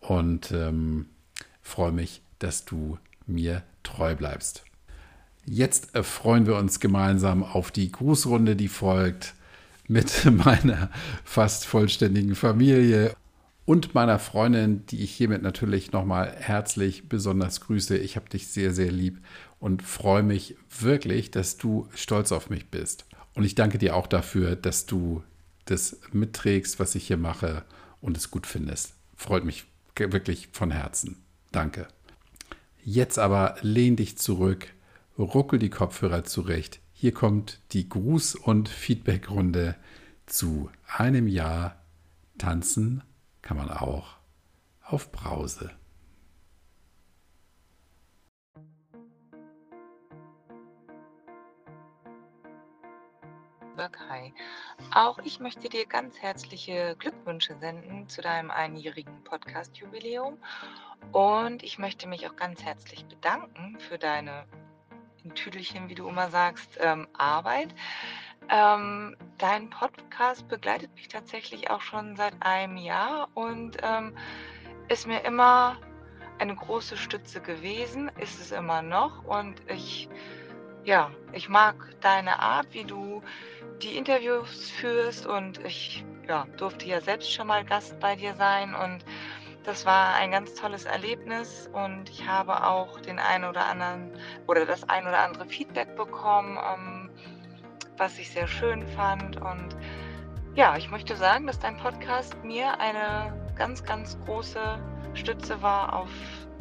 und 0.00 0.50
ähm, 0.50 1.06
freue 1.62 1.92
mich, 1.92 2.20
dass 2.40 2.64
du 2.64 2.98
mir 3.24 3.62
treu 3.84 4.16
bleibst. 4.16 4.64
Jetzt 5.46 5.96
freuen 5.98 6.48
wir 6.48 6.56
uns 6.56 6.80
gemeinsam 6.80 7.44
auf 7.44 7.70
die 7.70 7.92
Grußrunde, 7.92 8.56
die 8.56 8.66
folgt 8.66 9.34
mit 9.86 10.24
meiner 10.44 10.90
fast 11.24 11.64
vollständigen 11.64 12.34
Familie 12.34 13.14
und 13.64 13.94
meiner 13.94 14.18
Freundin, 14.18 14.84
die 14.86 15.04
ich 15.04 15.12
hiermit 15.12 15.42
natürlich 15.42 15.92
nochmal 15.92 16.34
herzlich 16.36 17.08
besonders 17.08 17.60
grüße. 17.60 17.96
Ich 17.96 18.16
habe 18.16 18.28
dich 18.28 18.48
sehr, 18.48 18.74
sehr 18.74 18.90
lieb 18.90 19.20
und 19.60 19.84
freue 19.84 20.24
mich 20.24 20.56
wirklich, 20.76 21.30
dass 21.30 21.56
du 21.56 21.88
stolz 21.94 22.32
auf 22.32 22.50
mich 22.50 22.68
bist. 22.68 23.06
Und 23.34 23.44
ich 23.44 23.54
danke 23.54 23.78
dir 23.78 23.96
auch 23.96 24.06
dafür, 24.06 24.56
dass 24.56 24.86
du 24.86 25.22
das 25.64 26.00
mitträgst, 26.12 26.78
was 26.78 26.94
ich 26.94 27.06
hier 27.06 27.16
mache 27.16 27.64
und 28.00 28.16
es 28.16 28.30
gut 28.30 28.46
findest. 28.46 28.94
Freut 29.16 29.44
mich 29.44 29.64
wirklich 29.96 30.48
von 30.52 30.70
Herzen. 30.70 31.22
Danke. 31.50 31.86
Jetzt 32.84 33.18
aber 33.18 33.56
lehn 33.62 33.96
dich 33.96 34.18
zurück, 34.18 34.68
ruckel 35.18 35.58
die 35.58 35.70
Kopfhörer 35.70 36.24
zurecht, 36.24 36.80
hier 36.92 37.12
kommt 37.12 37.60
die 37.72 37.88
Gruß- 37.88 38.36
und 38.36 38.68
Feedbackrunde 38.68 39.76
zu 40.26 40.70
einem 40.86 41.26
Jahr 41.26 41.82
tanzen 42.38 43.02
kann 43.42 43.56
man 43.56 43.70
auch 43.70 44.16
auf 44.82 45.10
Brause. 45.10 45.70
Hi. 53.82 54.32
Auch 54.94 55.18
ich 55.24 55.40
möchte 55.40 55.68
dir 55.68 55.86
ganz 55.86 56.16
herzliche 56.18 56.94
Glückwünsche 57.00 57.56
senden 57.56 58.08
zu 58.08 58.22
deinem 58.22 58.52
einjährigen 58.52 59.24
Podcast-Jubiläum. 59.24 60.38
Und 61.10 61.64
ich 61.64 61.80
möchte 61.80 62.06
mich 62.06 62.28
auch 62.28 62.36
ganz 62.36 62.62
herzlich 62.62 63.04
bedanken 63.06 63.76
für 63.80 63.98
deine 63.98 64.44
in 65.24 65.34
Tüdelchen, 65.34 65.88
wie 65.88 65.96
du 65.96 66.08
immer 66.08 66.30
sagst, 66.30 66.78
ähm, 66.80 67.08
Arbeit. 67.14 67.74
Ähm, 68.48 69.16
dein 69.38 69.68
Podcast 69.68 70.46
begleitet 70.46 70.94
mich 70.94 71.08
tatsächlich 71.08 71.70
auch 71.70 71.80
schon 71.80 72.14
seit 72.14 72.34
einem 72.40 72.76
Jahr 72.76 73.30
und 73.34 73.78
ähm, 73.82 74.16
ist 74.88 75.08
mir 75.08 75.24
immer 75.24 75.76
eine 76.38 76.54
große 76.54 76.96
Stütze 76.96 77.40
gewesen, 77.40 78.12
ist 78.20 78.40
es 78.40 78.52
immer 78.52 78.82
noch 78.82 79.24
und 79.24 79.60
ich 79.68 80.08
ja, 80.84 81.10
ich 81.32 81.48
mag 81.48 81.76
deine 82.00 82.38
Art, 82.40 82.66
wie 82.72 82.84
du 82.84 83.22
die 83.82 83.96
Interviews 83.96 84.70
führst 84.70 85.26
und 85.26 85.64
ich 85.64 86.04
ja, 86.28 86.46
durfte 86.56 86.86
ja 86.86 87.00
selbst 87.00 87.32
schon 87.32 87.46
mal 87.46 87.64
Gast 87.64 87.98
bei 88.00 88.16
dir 88.16 88.34
sein 88.34 88.74
und 88.74 89.04
das 89.64 89.86
war 89.86 90.14
ein 90.14 90.32
ganz 90.32 90.54
tolles 90.54 90.84
Erlebnis 90.84 91.70
und 91.72 92.10
ich 92.10 92.26
habe 92.26 92.66
auch 92.66 93.00
den 93.00 93.18
einen 93.18 93.44
oder 93.44 93.66
anderen 93.66 94.10
oder 94.48 94.66
das 94.66 94.88
ein 94.88 95.06
oder 95.06 95.20
andere 95.20 95.46
Feedback 95.46 95.94
bekommen, 95.96 96.58
ähm, 96.58 97.10
was 97.96 98.18
ich 98.18 98.30
sehr 98.30 98.48
schön 98.48 98.84
fand. 98.88 99.40
Und 99.40 99.76
ja, 100.54 100.76
ich 100.76 100.90
möchte 100.90 101.14
sagen, 101.14 101.46
dass 101.46 101.60
dein 101.60 101.76
Podcast 101.76 102.42
mir 102.42 102.80
eine 102.80 103.32
ganz, 103.54 103.84
ganz 103.84 104.18
große 104.24 104.80
Stütze 105.14 105.62
war 105.62 105.92
auf 105.92 106.10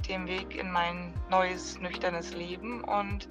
dem 0.08 0.28
Weg 0.28 0.56
in 0.56 0.72
mein 0.72 1.14
neues, 1.32 1.80
nüchternes 1.80 2.36
Leben. 2.36 2.84
Und 2.84 3.28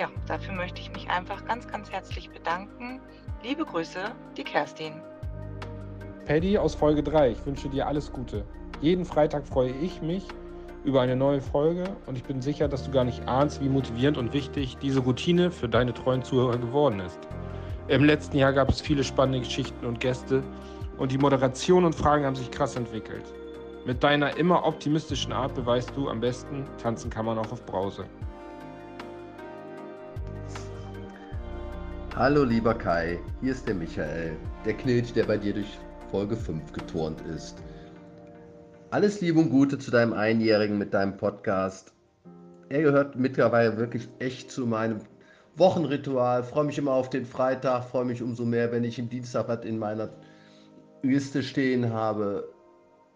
ja, 0.00 0.08
dafür 0.26 0.54
möchte 0.54 0.80
ich 0.80 0.90
mich 0.92 1.10
einfach 1.10 1.44
ganz, 1.44 1.68
ganz 1.68 1.90
herzlich 1.90 2.30
bedanken. 2.30 3.00
Liebe 3.42 3.66
Grüße, 3.66 3.98
die 4.34 4.44
Kerstin. 4.44 4.94
Paddy 6.24 6.56
aus 6.56 6.74
Folge 6.74 7.02
3, 7.02 7.32
ich 7.32 7.46
wünsche 7.46 7.68
dir 7.68 7.86
alles 7.86 8.10
Gute. 8.10 8.44
Jeden 8.80 9.04
Freitag 9.04 9.46
freue 9.46 9.72
ich 9.72 10.00
mich 10.00 10.26
über 10.84 11.02
eine 11.02 11.16
neue 11.16 11.42
Folge 11.42 11.84
und 12.06 12.16
ich 12.16 12.24
bin 12.24 12.40
sicher, 12.40 12.66
dass 12.66 12.84
du 12.84 12.90
gar 12.90 13.04
nicht 13.04 13.28
ahnst, 13.28 13.60
wie 13.62 13.68
motivierend 13.68 14.16
und 14.16 14.32
wichtig 14.32 14.78
diese 14.78 15.00
Routine 15.00 15.50
für 15.50 15.68
deine 15.68 15.92
treuen 15.92 16.22
Zuhörer 16.22 16.56
geworden 16.56 17.00
ist. 17.00 17.18
Im 17.88 18.02
letzten 18.02 18.38
Jahr 18.38 18.54
gab 18.54 18.70
es 18.70 18.80
viele 18.80 19.04
spannende 19.04 19.40
Geschichten 19.40 19.84
und 19.84 20.00
Gäste 20.00 20.42
und 20.96 21.12
die 21.12 21.18
Moderation 21.18 21.84
und 21.84 21.94
Fragen 21.94 22.24
haben 22.24 22.36
sich 22.36 22.50
krass 22.50 22.74
entwickelt. 22.74 23.34
Mit 23.84 24.02
deiner 24.02 24.34
immer 24.38 24.64
optimistischen 24.64 25.32
Art 25.32 25.54
beweist 25.54 25.92
du 25.94 26.08
am 26.08 26.20
besten, 26.20 26.64
tanzen 26.82 27.10
kann 27.10 27.26
man 27.26 27.36
auch 27.36 27.52
auf 27.52 27.66
Brause. 27.66 28.06
Hallo 32.20 32.44
lieber 32.44 32.74
Kai, 32.74 33.18
hier 33.40 33.52
ist 33.52 33.66
der 33.66 33.74
Michael, 33.74 34.36
der 34.66 34.74
Knilch, 34.74 35.14
der 35.14 35.24
bei 35.24 35.38
dir 35.38 35.54
durch 35.54 35.78
Folge 36.10 36.36
5 36.36 36.70
geturnt 36.70 37.22
ist. 37.22 37.62
Alles 38.90 39.22
Liebe 39.22 39.40
und 39.40 39.48
Gute 39.48 39.78
zu 39.78 39.90
deinem 39.90 40.12
Einjährigen 40.12 40.76
mit 40.76 40.92
deinem 40.92 41.16
Podcast. 41.16 41.94
Er 42.68 42.82
gehört 42.82 43.16
mittlerweile 43.16 43.78
wirklich 43.78 44.06
echt 44.18 44.50
zu 44.50 44.66
meinem 44.66 44.98
Wochenritual. 45.56 46.42
Freue 46.42 46.64
mich 46.64 46.76
immer 46.76 46.92
auf 46.92 47.08
den 47.08 47.24
Freitag, 47.24 47.84
freue 47.84 48.04
mich 48.04 48.20
umso 48.20 48.44
mehr, 48.44 48.70
wenn 48.70 48.84
ich 48.84 48.98
im 48.98 49.08
Dienstag 49.08 49.48
was 49.48 49.64
in 49.64 49.78
meiner 49.78 50.10
Liste 51.00 51.42
stehen 51.42 51.90
habe. 51.90 52.52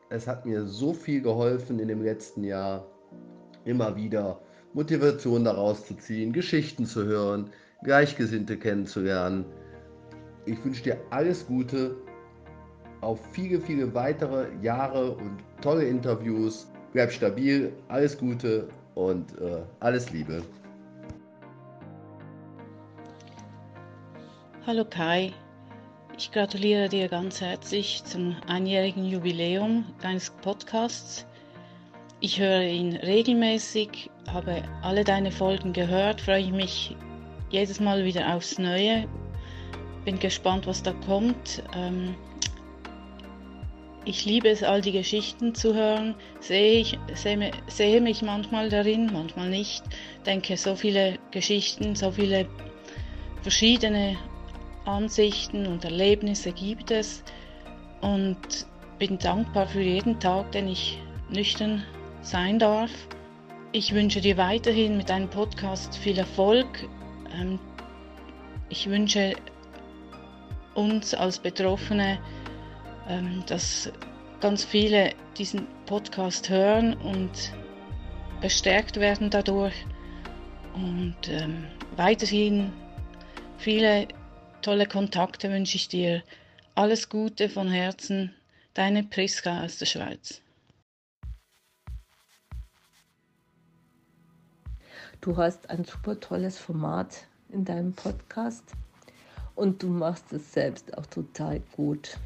Es 0.09 0.27
hat 0.27 0.47
mir 0.47 0.64
so 0.64 0.95
viel 0.95 1.21
geholfen 1.21 1.79
in 1.79 1.88
dem 1.88 2.03
letzten 2.03 2.43
Jahr, 2.43 2.87
immer 3.67 3.97
wieder 3.97 4.40
Motivation 4.73 5.45
daraus 5.45 5.85
zu 5.85 5.95
ziehen, 5.95 6.33
Geschichten 6.33 6.87
zu 6.87 7.05
hören, 7.05 7.51
Gleichgesinnte 7.85 8.57
kennenzulernen. 8.57 9.44
Ich 10.47 10.62
wünsche 10.64 10.83
dir 10.83 10.99
alles 11.11 11.47
Gute 11.47 11.97
auf 13.01 13.20
viele, 13.33 13.61
viele 13.61 13.94
weitere 13.94 14.47
Jahre 14.62 15.12
und 15.12 15.38
tolle 15.61 15.85
Interviews. 15.85 16.70
Bleib 16.92 17.12
stabil, 17.12 17.73
alles 17.88 18.18
Gute 18.18 18.68
und 18.94 19.38
äh, 19.40 19.62
alles 19.81 20.11
Liebe. 20.11 20.42
Hallo 24.66 24.85
Kai, 24.88 25.33
ich 26.16 26.33
gratuliere 26.33 26.88
dir 26.88 27.09
ganz 27.09 27.42
herzlich 27.42 28.03
zum 28.05 28.37
einjährigen 28.47 29.05
Jubiläum 29.05 29.85
deines 30.01 30.31
Podcasts. 30.31 31.27
Ich 32.20 32.40
höre 32.40 32.62
ihn 32.62 32.97
regelmäßig, 32.97 34.11
habe 34.33 34.62
alle 34.81 35.05
deine 35.05 35.31
Folgen 35.31 35.75
gehört, 35.75 36.23
freue 36.23 36.51
mich 36.51 36.97
jedes 37.50 37.80
Mal 37.80 38.04
wieder 38.04 38.35
aufs 38.35 38.59
Neue. 38.59 39.07
Bin 40.04 40.18
gespannt, 40.18 40.66
was 40.66 40.83
da 40.83 40.92
kommt. 41.07 41.62
Ähm, 41.74 42.14
ich 44.04 44.26
liebe 44.26 44.48
es, 44.48 44.62
all 44.62 44.83
die 44.83 44.92
Geschichten 44.92 45.54
zu 45.54 45.74
hören. 45.74 46.14
Sehe, 46.40 46.80
ich, 46.80 46.98
sehe, 47.14 47.50
sehe 47.66 48.00
mich 48.00 48.22
manchmal 48.22 48.68
darin, 48.68 49.11
manchmal 49.12 49.48
nicht. 49.48 49.83
Denke, 50.26 50.57
so 50.57 50.76
viele 50.76 51.18
Geschichten, 51.30 51.94
so 51.94 52.11
viele 52.11 52.46
verschiedene 53.42 54.16
Ansichten 54.85 55.66
und 55.66 55.85
Erlebnisse 55.85 56.52
gibt 56.52 56.90
es. 56.90 57.24
Und 58.02 58.66
bin 58.98 59.18
dankbar 59.18 59.66
für 59.66 59.80
jeden 59.80 60.20
Tag, 60.20 60.52
den 60.52 60.68
ich 60.68 60.98
nüchtern 61.30 61.83
sein 62.20 62.59
darf. 62.59 62.90
Ich 63.72 63.94
wünsche 63.94 64.20
dir 64.20 64.37
weiterhin 64.37 64.96
mit 64.96 65.09
deinem 65.09 65.28
Podcast 65.28 65.96
viel 65.96 66.18
Erfolg. 66.18 66.66
Ähm, 67.35 67.59
ich 68.68 68.88
wünsche 68.88 69.35
uns 70.75 71.14
als 71.14 71.38
Betroffene 71.38 72.18
ähm, 73.09 73.44
dass 73.47 73.92
ganz 74.40 74.64
viele 74.64 75.12
diesen 75.37 75.66
Podcast 75.87 76.49
hören 76.49 76.94
und 76.94 77.53
bestärkt 78.40 78.99
werden 78.99 79.31
dadurch 79.31 79.75
und 80.75 81.16
ähm, 81.29 81.66
weiterhin 81.97 82.73
viele 83.59 84.09
tolle 84.62 84.87
Kontakte 84.87 85.51
wünsche 85.51 85.77
ich 85.77 85.88
dir. 85.88 86.23
Alles 86.75 87.09
Gute 87.09 87.49
von 87.49 87.70
Herzen, 87.70 88.35
deine 88.75 89.05
Priska 89.05 89.62
aus 89.64 89.79
der 89.79 89.87
Schweiz. 89.87 90.42
Du 95.24 95.37
hast 95.38 95.70
ein 95.70 95.84
super 95.84 96.20
tolles 96.20 96.58
Format 96.58 97.26
in 97.48 97.64
deinem 97.64 97.94
Podcast 97.94 98.64
und 99.54 99.82
du 99.82 99.88
machst 99.88 100.32
es 100.34 100.52
selbst 100.52 100.96
auch 100.98 101.06
total 101.06 101.60
gut 101.74 102.18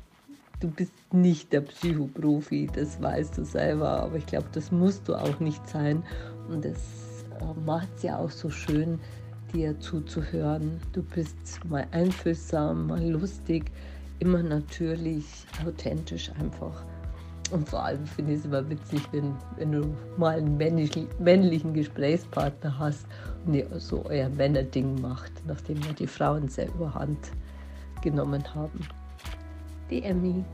du 0.60 0.68
bist 0.68 0.92
nicht 1.12 1.52
der 1.52 1.60
Psychoprofi, 1.60 2.68
das 2.72 3.00
weißt 3.00 3.38
du 3.38 3.44
selber, 3.44 4.02
aber 4.02 4.16
ich 4.16 4.26
glaube, 4.26 4.48
das 4.52 4.72
musst 4.72 5.08
du 5.08 5.14
auch 5.14 5.40
nicht 5.40 5.66
sein. 5.68 6.02
Und 6.48 6.64
das 6.64 6.78
äh, 7.40 7.60
macht 7.64 7.88
es 7.96 8.02
ja 8.02 8.18
auch 8.18 8.30
so 8.30 8.50
schön, 8.50 8.98
dir 9.52 9.78
zuzuhören. 9.80 10.80
Du 10.92 11.02
bist 11.02 11.64
mal 11.64 11.86
einfühlsam, 11.92 12.88
mal 12.88 13.04
lustig, 13.08 13.70
immer 14.18 14.42
natürlich, 14.42 15.24
authentisch 15.64 16.30
einfach. 16.40 16.84
Und 17.50 17.68
vor 17.68 17.82
allem 17.82 18.04
finde 18.04 18.32
ich 18.32 18.40
es 18.40 18.44
immer 18.44 18.68
witzig, 18.68 19.00
wenn, 19.12 19.34
wenn 19.56 19.72
du 19.72 19.94
mal 20.16 20.36
einen 20.36 20.56
männlichen, 20.56 21.08
männlichen 21.18 21.72
Gesprächspartner 21.72 22.78
hast 22.78 23.06
und 23.46 23.54
ihr 23.54 23.66
so 23.78 24.04
euer 24.04 24.28
Männerding 24.28 25.00
macht, 25.00 25.32
nachdem 25.46 25.80
ja 25.82 25.92
die 25.92 26.06
Frauen 26.06 26.48
sehr 26.48 26.68
überhand 26.68 27.30
genommen 28.02 28.42
haben 28.54 28.86
die 29.90 30.02
Emmy. 30.02 30.44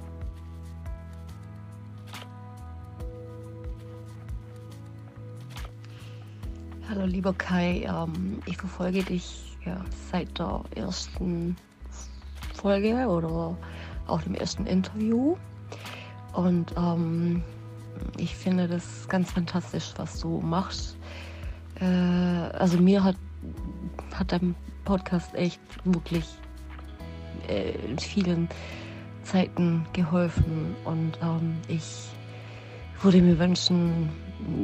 Hallo 6.89 7.07
lieber 7.07 7.33
Kai, 7.33 7.87
ähm, 7.89 8.41
ich 8.47 8.57
verfolge 8.57 9.03
dich 9.03 9.57
ja, 9.65 9.85
seit 10.11 10.39
der 10.39 10.63
ersten 10.77 11.57
Folge 12.55 13.09
oder 13.09 13.57
auch 14.07 14.23
dem 14.23 14.35
ersten 14.35 14.67
Interview. 14.67 15.37
Und 16.35 16.75
ähm, 16.77 17.43
ich 18.17 18.35
finde 18.35 18.69
das 18.69 19.09
ganz 19.09 19.31
fantastisch, 19.31 19.93
was 19.97 20.21
du 20.21 20.41
machst. 20.41 20.97
Äh, 21.81 21.85
also 21.85 22.79
mir 22.79 23.03
hat, 23.03 23.17
hat 24.15 24.33
dein 24.33 24.55
Podcast 24.85 25.35
echt 25.35 25.61
wirklich 25.85 26.25
äh, 27.49 27.73
in 27.87 27.99
vielen 27.99 28.49
Zeiten 29.23 29.87
geholfen 29.93 30.77
und 30.85 31.19
ähm, 31.23 31.57
ich 31.69 32.09
würde 33.01 33.21
mir 33.21 33.39
wünschen, 33.39 34.11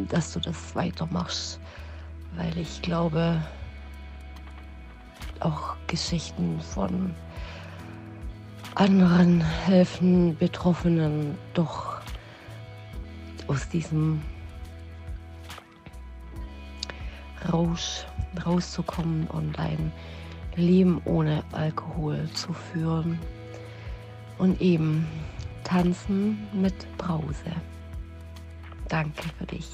dass 0.09 0.33
du 0.33 0.41
das 0.41 0.75
weitermachst, 0.75 1.61
weil 2.37 2.57
ich 2.59 2.83
glaube, 2.83 3.43
auch 5.41 5.77
Geschichten 5.87 6.61
von 6.61 7.15
anderen 8.75 9.41
helfen 9.41 10.37
Betroffenen 10.37 11.37
doch 11.55 12.01
aus 13.47 13.69
diesem 13.69 14.23
Rausch 17.53 18.05
rauszukommen 18.45 19.27
und 19.29 19.59
ein 19.59 19.93
Leben 20.57 21.01
ohne 21.05 21.43
Alkohol 21.53 22.29
zu 22.35 22.53
führen 22.53 23.19
und 24.39 24.61
eben 24.61 25.07
tanzen 25.65 26.39
mit 26.53 26.75
Brause. 26.97 27.53
Danke 28.89 29.23
für 29.39 29.47
dich. 29.47 29.69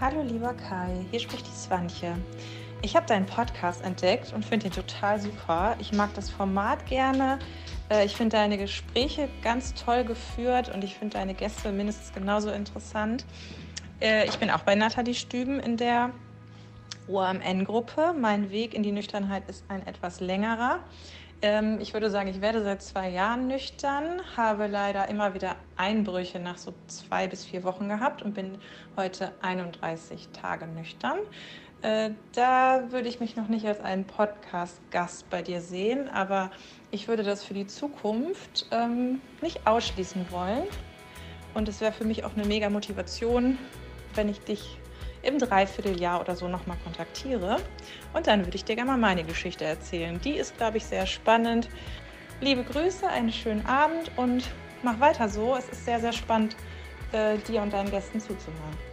Hallo 0.00 0.22
lieber 0.22 0.52
Kai, 0.54 1.04
hier 1.10 1.20
spricht 1.20 1.46
die 1.46 1.52
Swantje. 1.52 2.16
Ich 2.84 2.96
habe 2.96 3.06
deinen 3.06 3.26
Podcast 3.26 3.84
entdeckt 3.84 4.32
und 4.32 4.44
finde 4.44 4.66
ihn 4.66 4.72
total 4.72 5.20
super. 5.20 5.76
Ich 5.78 5.92
mag 5.92 6.12
das 6.14 6.30
Format 6.30 6.84
gerne. 6.86 7.38
Äh, 7.88 8.04
ich 8.04 8.16
finde 8.16 8.36
deine 8.36 8.58
Gespräche 8.58 9.28
ganz 9.44 9.72
toll 9.74 10.02
geführt 10.02 10.68
und 10.74 10.82
ich 10.82 10.96
finde 10.96 11.16
deine 11.16 11.34
Gäste 11.34 11.70
mindestens 11.70 12.12
genauso 12.12 12.50
interessant. 12.50 13.24
Äh, 14.00 14.26
ich 14.26 14.36
bin 14.40 14.50
auch 14.50 14.62
bei 14.62 14.74
Nathalie 14.74 15.14
Stüben 15.14 15.60
in 15.60 15.76
der 15.76 16.10
OMN-Gruppe. 17.06 18.14
Mein 18.18 18.50
Weg 18.50 18.74
in 18.74 18.82
die 18.82 18.90
Nüchternheit 18.92 19.48
ist 19.48 19.64
ein 19.68 19.86
etwas 19.86 20.18
längerer. 20.18 20.80
Ähm, 21.40 21.78
ich 21.80 21.92
würde 21.92 22.10
sagen, 22.10 22.28
ich 22.28 22.40
werde 22.40 22.64
seit 22.64 22.82
zwei 22.82 23.10
Jahren 23.10 23.46
nüchtern, 23.46 24.20
habe 24.36 24.66
leider 24.66 25.08
immer 25.08 25.34
wieder 25.34 25.54
Einbrüche 25.76 26.40
nach 26.40 26.58
so 26.58 26.74
zwei 26.88 27.28
bis 27.28 27.44
vier 27.44 27.62
Wochen 27.62 27.88
gehabt 27.88 28.22
und 28.22 28.34
bin 28.34 28.58
heute 28.96 29.32
31 29.40 30.30
Tage 30.32 30.66
nüchtern. 30.66 31.18
Äh, 31.82 32.10
da 32.32 32.84
würde 32.90 33.08
ich 33.08 33.18
mich 33.18 33.34
noch 33.34 33.48
nicht 33.48 33.66
als 33.66 33.80
einen 33.80 34.04
Podcast-Gast 34.04 35.28
bei 35.30 35.42
dir 35.42 35.60
sehen, 35.60 36.08
aber 36.08 36.52
ich 36.92 37.08
würde 37.08 37.24
das 37.24 37.42
für 37.42 37.54
die 37.54 37.66
Zukunft 37.66 38.66
ähm, 38.70 39.20
nicht 39.40 39.66
ausschließen 39.66 40.26
wollen. 40.30 40.64
Und 41.54 41.68
es 41.68 41.80
wäre 41.80 41.92
für 41.92 42.04
mich 42.04 42.24
auch 42.24 42.34
eine 42.34 42.46
mega 42.46 42.70
Motivation, 42.70 43.58
wenn 44.14 44.28
ich 44.28 44.40
dich 44.40 44.78
im 45.22 45.38
Dreivierteljahr 45.38 46.20
oder 46.20 46.36
so 46.36 46.46
nochmal 46.48 46.76
kontaktiere. 46.84 47.56
Und 48.14 48.28
dann 48.28 48.44
würde 48.44 48.56
ich 48.56 48.64
dir 48.64 48.76
gerne 48.76 48.92
mal 48.92 48.98
meine 48.98 49.24
Geschichte 49.24 49.64
erzählen. 49.64 50.20
Die 50.20 50.34
ist, 50.34 50.56
glaube 50.56 50.76
ich, 50.76 50.84
sehr 50.84 51.06
spannend. 51.06 51.68
Liebe 52.40 52.62
Grüße, 52.62 53.08
einen 53.08 53.32
schönen 53.32 53.66
Abend 53.66 54.10
und 54.16 54.48
mach 54.82 55.00
weiter 55.00 55.28
so. 55.28 55.56
Es 55.56 55.68
ist 55.68 55.84
sehr, 55.84 56.00
sehr 56.00 56.12
spannend, 56.12 56.56
äh, 57.12 57.38
dir 57.38 57.62
und 57.62 57.72
deinen 57.72 57.90
Gästen 57.90 58.20
zuzuhören. 58.20 58.91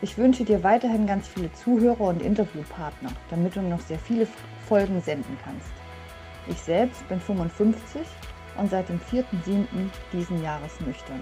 Ich 0.00 0.16
wünsche 0.16 0.44
dir 0.44 0.62
weiterhin 0.62 1.08
ganz 1.08 1.26
viele 1.26 1.52
Zuhörer 1.54 2.00
und 2.02 2.22
Interviewpartner, 2.22 3.10
damit 3.30 3.56
du 3.56 3.62
noch 3.62 3.80
sehr 3.80 3.98
viele 3.98 4.28
Folgen 4.68 5.00
senden 5.00 5.36
kannst. 5.44 5.72
Ich 6.46 6.58
selbst 6.58 7.06
bin 7.08 7.20
55 7.20 8.02
und 8.56 8.70
seit 8.70 8.88
dem 8.88 9.00
4.7. 9.00 9.66
diesen 10.12 10.42
Jahres 10.42 10.78
nüchtern. 10.80 11.20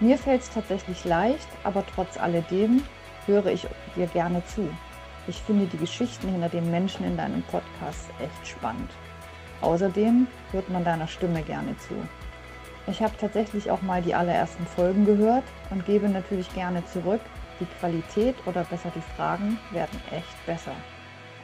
Mir 0.00 0.16
fällt 0.16 0.42
es 0.42 0.50
tatsächlich 0.50 1.04
leicht, 1.04 1.48
aber 1.62 1.84
trotz 1.94 2.16
alledem 2.16 2.82
höre 3.26 3.46
ich 3.46 3.66
dir 3.96 4.06
gerne 4.06 4.42
zu. 4.46 4.66
Ich 5.26 5.42
finde 5.42 5.66
die 5.66 5.76
Geschichten 5.76 6.28
hinter 6.28 6.48
den 6.48 6.70
Menschen 6.70 7.04
in 7.04 7.18
deinem 7.18 7.42
Podcast 7.42 8.08
echt 8.18 8.48
spannend. 8.48 8.90
Außerdem 9.60 10.26
hört 10.52 10.70
man 10.70 10.84
deiner 10.84 11.06
Stimme 11.06 11.42
gerne 11.42 11.76
zu. 11.76 11.94
Ich 12.86 13.02
habe 13.02 13.12
tatsächlich 13.20 13.70
auch 13.70 13.82
mal 13.82 14.00
die 14.00 14.14
allerersten 14.14 14.64
Folgen 14.64 15.04
gehört 15.04 15.44
und 15.68 15.84
gebe 15.84 16.08
natürlich 16.08 16.50
gerne 16.54 16.82
zurück. 16.86 17.20
Die 17.60 17.66
Qualität 17.80 18.36
oder 18.46 18.64
besser 18.64 18.92
die 18.94 19.00
Fragen 19.00 19.58
werden 19.72 20.00
echt 20.12 20.46
besser. 20.46 20.74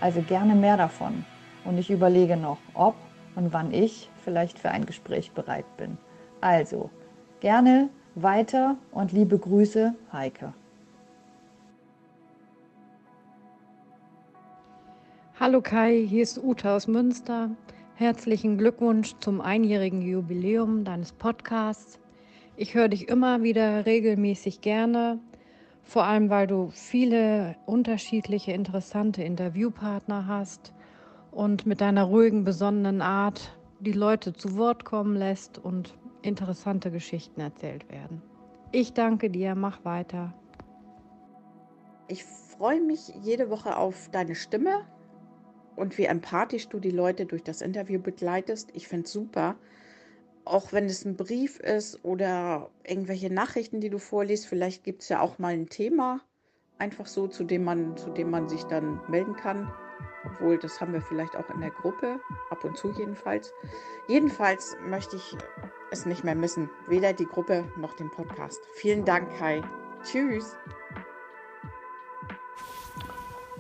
Also 0.00 0.22
gerne 0.22 0.54
mehr 0.54 0.76
davon. 0.76 1.24
Und 1.64 1.78
ich 1.78 1.90
überlege 1.90 2.36
noch, 2.36 2.58
ob 2.74 2.94
und 3.34 3.52
wann 3.52 3.72
ich 3.72 4.10
vielleicht 4.22 4.58
für 4.58 4.70
ein 4.70 4.86
Gespräch 4.86 5.32
bereit 5.32 5.64
bin. 5.76 5.98
Also 6.40 6.90
gerne 7.40 7.88
weiter 8.14 8.76
und 8.92 9.12
liebe 9.12 9.38
Grüße, 9.38 9.94
Heike. 10.12 10.52
Hallo 15.40 15.60
Kai, 15.60 16.06
hier 16.08 16.22
ist 16.22 16.38
Uta 16.38 16.76
aus 16.76 16.86
Münster. 16.86 17.50
Herzlichen 17.96 18.56
Glückwunsch 18.56 19.14
zum 19.18 19.40
einjährigen 19.40 20.00
Jubiläum 20.00 20.84
deines 20.84 21.12
Podcasts. 21.12 21.98
Ich 22.56 22.74
höre 22.74 22.88
dich 22.88 23.08
immer 23.08 23.42
wieder 23.42 23.84
regelmäßig 23.84 24.60
gerne, 24.60 25.18
vor 25.84 26.04
allem 26.04 26.30
weil 26.30 26.46
du 26.46 26.70
viele 26.70 27.56
unterschiedliche, 27.66 28.52
interessante 28.52 29.22
Interviewpartner 29.22 30.26
hast 30.26 30.72
und 31.30 31.66
mit 31.66 31.80
deiner 31.80 32.04
ruhigen, 32.04 32.44
besonnenen 32.44 33.02
Art 33.02 33.56
die 33.80 33.92
Leute 33.92 34.32
zu 34.32 34.56
Wort 34.56 34.84
kommen 34.84 35.14
lässt 35.14 35.58
und 35.58 35.96
interessante 36.22 36.90
Geschichten 36.90 37.40
erzählt 37.40 37.90
werden. 37.90 38.22
Ich 38.72 38.94
danke 38.94 39.30
dir, 39.30 39.54
mach 39.54 39.84
weiter. 39.84 40.32
Ich 42.08 42.24
freue 42.24 42.80
mich 42.80 43.08
jede 43.22 43.50
Woche 43.50 43.76
auf 43.76 44.08
deine 44.10 44.34
Stimme 44.34 44.80
und 45.76 45.98
wie 45.98 46.04
empathisch 46.04 46.68
du 46.68 46.80
die 46.80 46.90
Leute 46.90 47.26
durch 47.26 47.42
das 47.42 47.60
Interview 47.60 48.00
begleitest. 48.00 48.70
Ich 48.74 48.88
finde 48.88 49.04
es 49.04 49.12
super. 49.12 49.56
Auch 50.46 50.72
wenn 50.72 50.86
es 50.86 51.04
ein 51.06 51.16
Brief 51.16 51.58
ist 51.60 52.04
oder 52.04 52.68
irgendwelche 52.86 53.32
Nachrichten, 53.32 53.80
die 53.80 53.88
du 53.88 53.98
vorliest, 53.98 54.46
vielleicht 54.46 54.84
gibt 54.84 55.02
es 55.02 55.08
ja 55.08 55.20
auch 55.20 55.38
mal 55.38 55.54
ein 55.54 55.70
Thema, 55.70 56.20
einfach 56.78 57.06
so, 57.06 57.26
zu 57.28 57.44
dem 57.44 57.64
man, 57.64 57.96
zu 57.96 58.10
dem 58.10 58.30
man 58.30 58.48
sich 58.48 58.64
dann 58.64 59.00
melden 59.08 59.36
kann. 59.36 59.72
Obwohl, 60.26 60.58
das 60.58 60.80
haben 60.80 60.92
wir 60.92 61.00
vielleicht 61.00 61.34
auch 61.36 61.48
in 61.48 61.60
der 61.60 61.70
Gruppe, 61.70 62.20
ab 62.50 62.62
und 62.62 62.76
zu 62.76 62.92
jedenfalls. 62.92 63.52
Jedenfalls 64.06 64.76
möchte 64.86 65.16
ich 65.16 65.36
es 65.90 66.04
nicht 66.04 66.24
mehr 66.24 66.34
missen, 66.34 66.68
weder 66.88 67.14
die 67.14 67.26
Gruppe 67.26 67.64
noch 67.78 67.94
den 67.94 68.10
Podcast. 68.10 68.60
Vielen 68.74 69.04
Dank, 69.04 69.34
Kai. 69.38 69.62
Tschüss. 70.02 70.56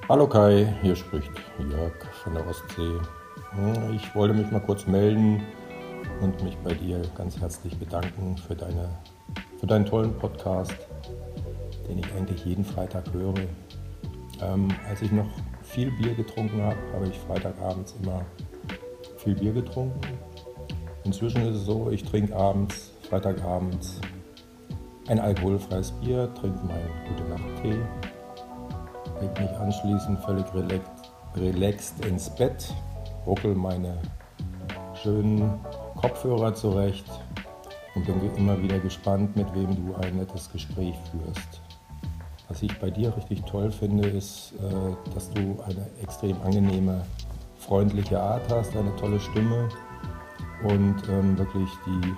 Hallo 0.06 0.28
Kai, 0.28 0.76
hier 0.82 0.96
spricht 0.96 1.32
Jörg 1.58 1.94
von 2.22 2.34
der 2.34 2.46
Ostsee. 2.46 3.00
Ich 3.94 4.14
wollte 4.14 4.34
mich 4.34 4.50
mal 4.50 4.60
kurz 4.60 4.86
melden 4.86 5.42
und 6.20 6.42
mich 6.42 6.56
bei 6.58 6.74
dir 6.74 7.02
ganz 7.16 7.40
herzlich 7.40 7.76
bedanken 7.78 8.36
für, 8.36 8.54
deine, 8.54 8.88
für 9.58 9.66
deinen 9.66 9.86
tollen 9.86 10.16
Podcast, 10.18 10.74
den 11.88 11.98
ich 11.98 12.12
eigentlich 12.14 12.44
jeden 12.44 12.64
Freitag 12.64 13.12
höre. 13.12 13.34
Ähm, 14.42 14.68
als 14.88 15.02
ich 15.02 15.12
noch 15.12 15.28
viel 15.62 15.90
Bier 15.92 16.14
getrunken 16.14 16.62
habe, 16.62 16.76
habe 16.92 17.08
ich 17.08 17.18
Freitagabends 17.18 17.94
immer 18.02 18.24
viel 19.18 19.34
Bier 19.34 19.52
getrunken. 19.52 20.00
Inzwischen 21.04 21.42
ist 21.42 21.56
es 21.56 21.66
so, 21.66 21.90
ich 21.90 22.04
trinke 22.04 22.34
abends, 22.34 22.92
Freitagabends 23.08 24.00
ein 25.08 25.18
alkoholfreies 25.18 25.92
Bier, 25.92 26.32
trinke 26.34 26.64
meinen 26.64 26.90
Gute 27.08 27.28
Nacht 27.28 27.62
Tee 27.62 27.78
leg 29.20 29.40
mich 29.40 29.50
anschließend 29.58 30.20
völlig 30.20 30.44
relaxed 31.36 32.04
ins 32.04 32.30
Bett, 32.30 32.72
ruckel 33.26 33.54
meine 33.54 33.98
schönen 35.02 35.58
Kopfhörer 36.04 36.54
zurecht 36.54 37.06
und 37.94 38.04
bin 38.04 38.36
immer 38.36 38.60
wieder 38.60 38.78
gespannt, 38.78 39.34
mit 39.36 39.46
wem 39.54 39.74
du 39.74 39.94
ein 39.94 40.16
nettes 40.16 40.52
Gespräch 40.52 40.94
führst. 41.10 41.62
Was 42.46 42.62
ich 42.62 42.78
bei 42.78 42.90
dir 42.90 43.16
richtig 43.16 43.42
toll 43.44 43.72
finde, 43.72 44.06
ist, 44.10 44.52
äh, 44.60 45.14
dass 45.14 45.30
du 45.30 45.56
eine 45.66 45.88
extrem 46.02 46.38
angenehme, 46.42 47.06
freundliche 47.56 48.20
Art 48.20 48.42
hast, 48.50 48.76
eine 48.76 48.94
tolle 48.96 49.18
Stimme 49.18 49.70
und 50.64 50.96
ähm, 51.08 51.38
wirklich 51.38 51.70
die 51.86 52.14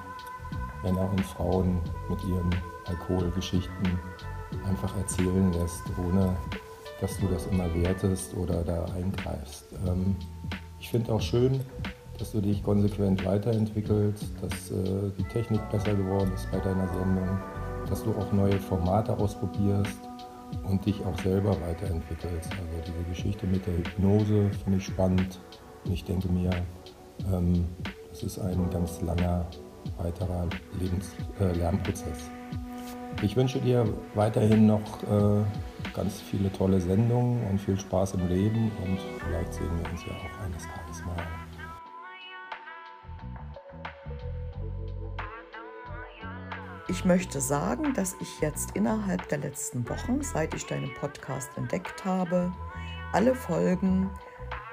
Männer 0.83 1.09
und 1.09 1.25
Frauen 1.25 1.81
mit 2.11 2.19
ihren 2.25 2.51
Alkoholgeschichten 2.87 4.01
einfach 4.67 4.97
erzählen 4.97 5.53
lässt, 5.53 5.85
ohne 6.05 6.37
dass 7.01 7.21
du 7.21 7.29
das 7.29 7.47
immer 7.47 7.73
wertest 7.73 8.35
oder 8.35 8.65
da 8.65 8.85
eingreifst. 8.87 9.67
Ähm, 9.87 10.17
ich 10.81 10.89
finde 10.89 11.13
auch 11.13 11.23
schön, 11.23 11.61
dass 12.19 12.33
du 12.33 12.41
dich 12.41 12.63
konsequent 12.63 13.25
weiterentwickelst, 13.25 14.25
dass 14.41 14.71
äh, 14.71 15.11
die 15.19 15.25
Technik 15.25 15.61
besser 15.71 15.95
geworden 15.95 16.33
ist 16.35 16.51
bei 16.51 16.59
deiner 16.59 16.89
Sendung, 16.89 17.39
dass 17.89 18.03
du 18.03 18.11
auch 18.13 18.33
neue 18.33 18.59
Formate 18.59 19.17
ausprobierst 19.17 19.99
und 20.69 20.85
dich 20.87 21.05
auch 21.05 21.19
selber 21.21 21.57
weiterentwickelst. 21.61 22.51
Also 22.51 22.83
diese 22.87 23.09
Geschichte 23.09 23.47
mit 23.47 23.67
der 23.67 23.77
Hypnose 23.77 24.51
finde 24.65 24.79
ich 24.79 24.87
spannend 24.87 25.39
und 25.85 25.93
ich 25.93 26.05
denke 26.05 26.29
mir, 26.29 26.51
ähm, 27.33 27.65
das 28.11 28.23
ist 28.23 28.39
ein 28.39 28.71
ganz 28.71 29.01
langer 29.03 29.47
weiterer 29.99 30.49
Lebens 30.81 31.13
äh, 31.41 31.53
Lernprozess. 31.53 32.31
Ich 33.23 33.37
wünsche 33.37 33.61
dir 33.61 33.87
weiterhin 34.15 34.67
noch 34.67 35.03
äh, 35.05 35.43
ganz 35.95 36.21
viele 36.21 36.53
tolle 36.53 36.81
Sendungen 36.81 37.47
und 37.49 37.59
viel 37.59 37.79
Spaß 37.79 38.15
im 38.15 38.29
Leben 38.29 38.71
und 38.85 38.99
vielleicht 39.25 39.55
sehen 39.55 39.71
wir 39.83 39.91
uns 39.91 40.05
ja 40.05 40.13
auch 40.13 40.45
eines 40.45 40.63
Tages 40.63 41.05
mal. 41.07 41.46
Ich 46.97 47.05
möchte 47.05 47.43
sagen, 47.43 47.93
dass 47.93 48.17
ich 48.21 48.41
jetzt 48.41 48.71
innerhalb 48.75 49.29
der 49.29 49.37
letzten 49.37 49.87
Wochen, 49.87 50.23
seit 50.23 50.55
ich 50.55 50.65
deinen 50.65 50.93
Podcast 50.95 51.51
entdeckt 51.57 52.07
habe, 52.07 52.51
alle 53.13 53.35
Folgen 53.35 54.09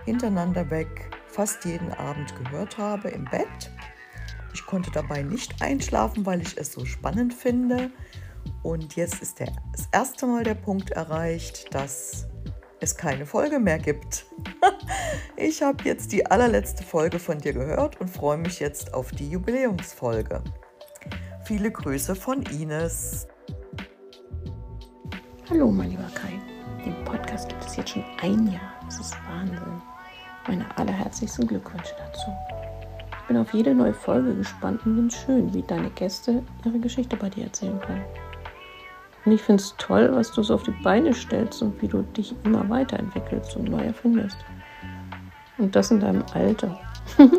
hintereinander 0.06 0.70
weg 0.72 1.12
fast 1.28 1.66
jeden 1.66 1.92
Abend 1.92 2.34
gehört 2.38 2.78
habe 2.78 3.10
im 3.10 3.26
Bett. 3.26 3.70
Ich 4.54 4.66
konnte 4.66 4.90
dabei 4.90 5.22
nicht 5.22 5.62
einschlafen, 5.62 6.26
weil 6.26 6.42
ich 6.42 6.58
es 6.58 6.72
so 6.72 6.86
spannend 6.86 7.34
finde. 7.34 7.92
Und 8.64 8.96
jetzt 8.96 9.22
ist 9.22 9.42
der, 9.42 9.52
das 9.74 9.90
erste 9.92 10.26
Mal 10.26 10.46
der 10.46 10.56
Punkt 10.56 10.92
erreicht, 10.92 11.76
dass 11.76 12.28
es 12.80 12.96
keine 12.96 13.26
Folge 13.26 13.60
mehr 13.60 13.80
gibt. 13.80 14.26
ich 15.36 15.62
habe 15.62 15.84
jetzt 15.84 16.14
die 16.14 16.26
allerletzte 16.26 16.84
Folge 16.84 17.20
von 17.20 17.40
dir 17.40 17.52
gehört 17.52 18.00
und 18.00 18.10
freue 18.10 18.38
mich 18.38 18.62
jetzt 18.62 18.94
auf 18.94 19.12
die 19.12 19.30
Jubiläumsfolge. 19.30 20.42
Viele 21.46 21.72
Grüße 21.72 22.16
von 22.16 22.42
Ines. 22.44 23.28
Hallo, 25.50 25.70
mein 25.70 25.90
lieber 25.90 26.10
Kai. 26.16 26.40
Den 26.86 26.96
Podcast 27.04 27.50
gibt 27.50 27.66
es 27.66 27.76
jetzt 27.76 27.90
schon 27.90 28.06
ein 28.22 28.48
Jahr. 28.48 28.80
Das 28.86 28.98
ist 28.98 29.14
Wahnsinn. 29.28 29.82
Meine 30.48 30.66
allerherzlichsten 30.78 31.46
Glückwünsche 31.46 31.96
dazu. 31.98 32.32
Ich 33.12 33.28
bin 33.28 33.36
auf 33.36 33.54
jede 33.54 33.76
neue 33.76 33.94
Folge 33.94 34.34
gespannt 34.36 34.86
und 34.86 34.96
finde 34.96 35.14
schön, 35.14 35.54
wie 35.54 35.64
deine 35.64 35.90
Gäste 35.90 36.44
ihre 36.64 36.80
Geschichte 36.80 37.18
bei 37.18 37.30
dir 37.30 37.44
erzählen 37.44 37.80
können. 37.82 38.06
Und 39.26 39.34
ich 39.34 39.42
finde 39.42 39.62
es 39.62 39.76
toll, 39.78 40.10
was 40.14 40.32
du 40.32 40.44
so 40.44 40.54
auf 40.54 40.64
die 40.64 40.76
Beine 40.82 41.14
stellst 41.14 41.62
und 41.62 41.82
wie 41.82 41.90
du 41.90 42.04
dich 42.04 42.34
immer 42.46 42.70
weiterentwickelst 42.70 43.58
und 43.58 43.70
neu 43.70 43.84
erfindest. 43.84 44.38
Und 45.58 45.76
das 45.76 45.92
in 45.92 46.00
deinem 46.00 46.24
Alter. 46.34 46.80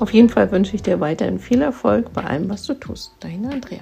auf 0.00 0.12
jeden 0.12 0.28
Fall 0.28 0.50
wünsche 0.50 0.76
ich 0.76 0.82
dir 0.82 1.00
weiterhin 1.00 1.38
viel 1.38 1.62
Erfolg 1.62 2.12
bei 2.12 2.22
allem, 2.22 2.48
was 2.50 2.64
du 2.64 2.74
tust. 2.74 3.16
Deine 3.20 3.50
Andrea. 3.50 3.80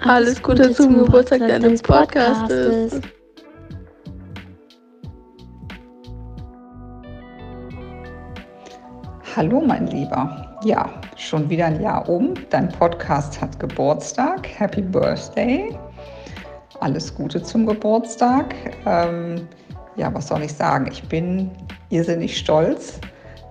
Alles 0.00 0.42
Gute 0.42 0.70
zum 0.72 0.98
Geburtstag 0.98 1.40
deines 1.40 1.80
Podcastes. 1.80 3.00
Hallo, 9.34 9.62
mein 9.62 9.86
Lieber. 9.86 10.58
Ja, 10.62 10.90
schon 11.16 11.48
wieder 11.48 11.66
ein 11.66 11.80
Jahr 11.80 12.08
um. 12.08 12.34
Dein 12.50 12.68
Podcast 12.68 13.40
hat 13.40 13.58
Geburtstag. 13.58 14.46
Happy 14.46 14.82
Birthday. 14.82 15.76
Alles 16.84 17.14
Gute 17.14 17.42
zum 17.42 17.64
Geburtstag. 17.64 18.54
Ähm, 18.84 19.48
ja, 19.96 20.12
was 20.12 20.28
soll 20.28 20.42
ich 20.42 20.52
sagen? 20.52 20.86
Ich 20.92 21.02
bin 21.08 21.50
irrsinnig 21.88 22.36
stolz 22.36 23.00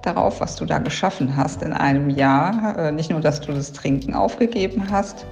darauf, 0.04 0.40
was 0.40 0.56
du 0.56 0.66
da 0.66 0.78
geschaffen 0.78 1.36
hast 1.36 1.64
in 1.64 1.74
einem 1.74 2.12
Jahr. 2.12 2.78
Äh, 2.78 2.92
nicht 2.92 3.10
nur, 3.10 3.22
dass 3.22 3.42
du 3.42 3.52
das 3.52 3.74
Trinken 3.74 4.14
aufgegeben 4.14 4.84
hast, 4.92 5.26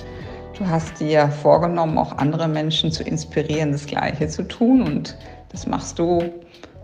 du 0.58 0.66
hast 0.66 1.00
dir 1.00 1.28
vorgenommen, 1.28 2.00
auch 2.00 2.18
andere 2.18 2.48
Menschen 2.48 2.92
zu 2.92 3.04
inspirieren, 3.04 3.72
das 3.72 3.86
Gleiche 3.86 4.28
zu 4.28 4.48
tun. 4.48 4.82
Und 4.82 5.16
das 5.52 5.68
machst 5.68 6.00
du 6.00 6.24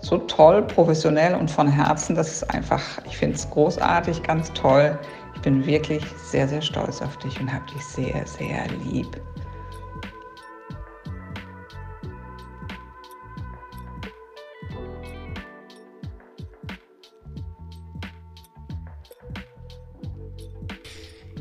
so 0.02 0.20
toll, 0.20 0.62
professionell 0.62 1.34
und 1.34 1.50
von 1.50 1.68
Herzen. 1.68 2.16
Das 2.16 2.32
ist 2.32 2.54
einfach, 2.54 2.84
ich 3.08 3.18
finde 3.18 3.38
es 3.38 3.50
großartig, 3.50 4.22
ganz 4.22 4.54
toll. 4.54 4.96
Ich 5.34 5.42
bin 5.42 5.66
wirklich 5.66 6.04
sehr, 6.24 6.48
sehr 6.48 6.62
stolz 6.62 7.02
auf 7.02 7.18
dich 7.18 7.42
und 7.42 7.52
habe 7.52 7.66
dich 7.74 7.84
sehr, 7.84 8.24
sehr 8.28 8.68
lieb. 8.86 9.20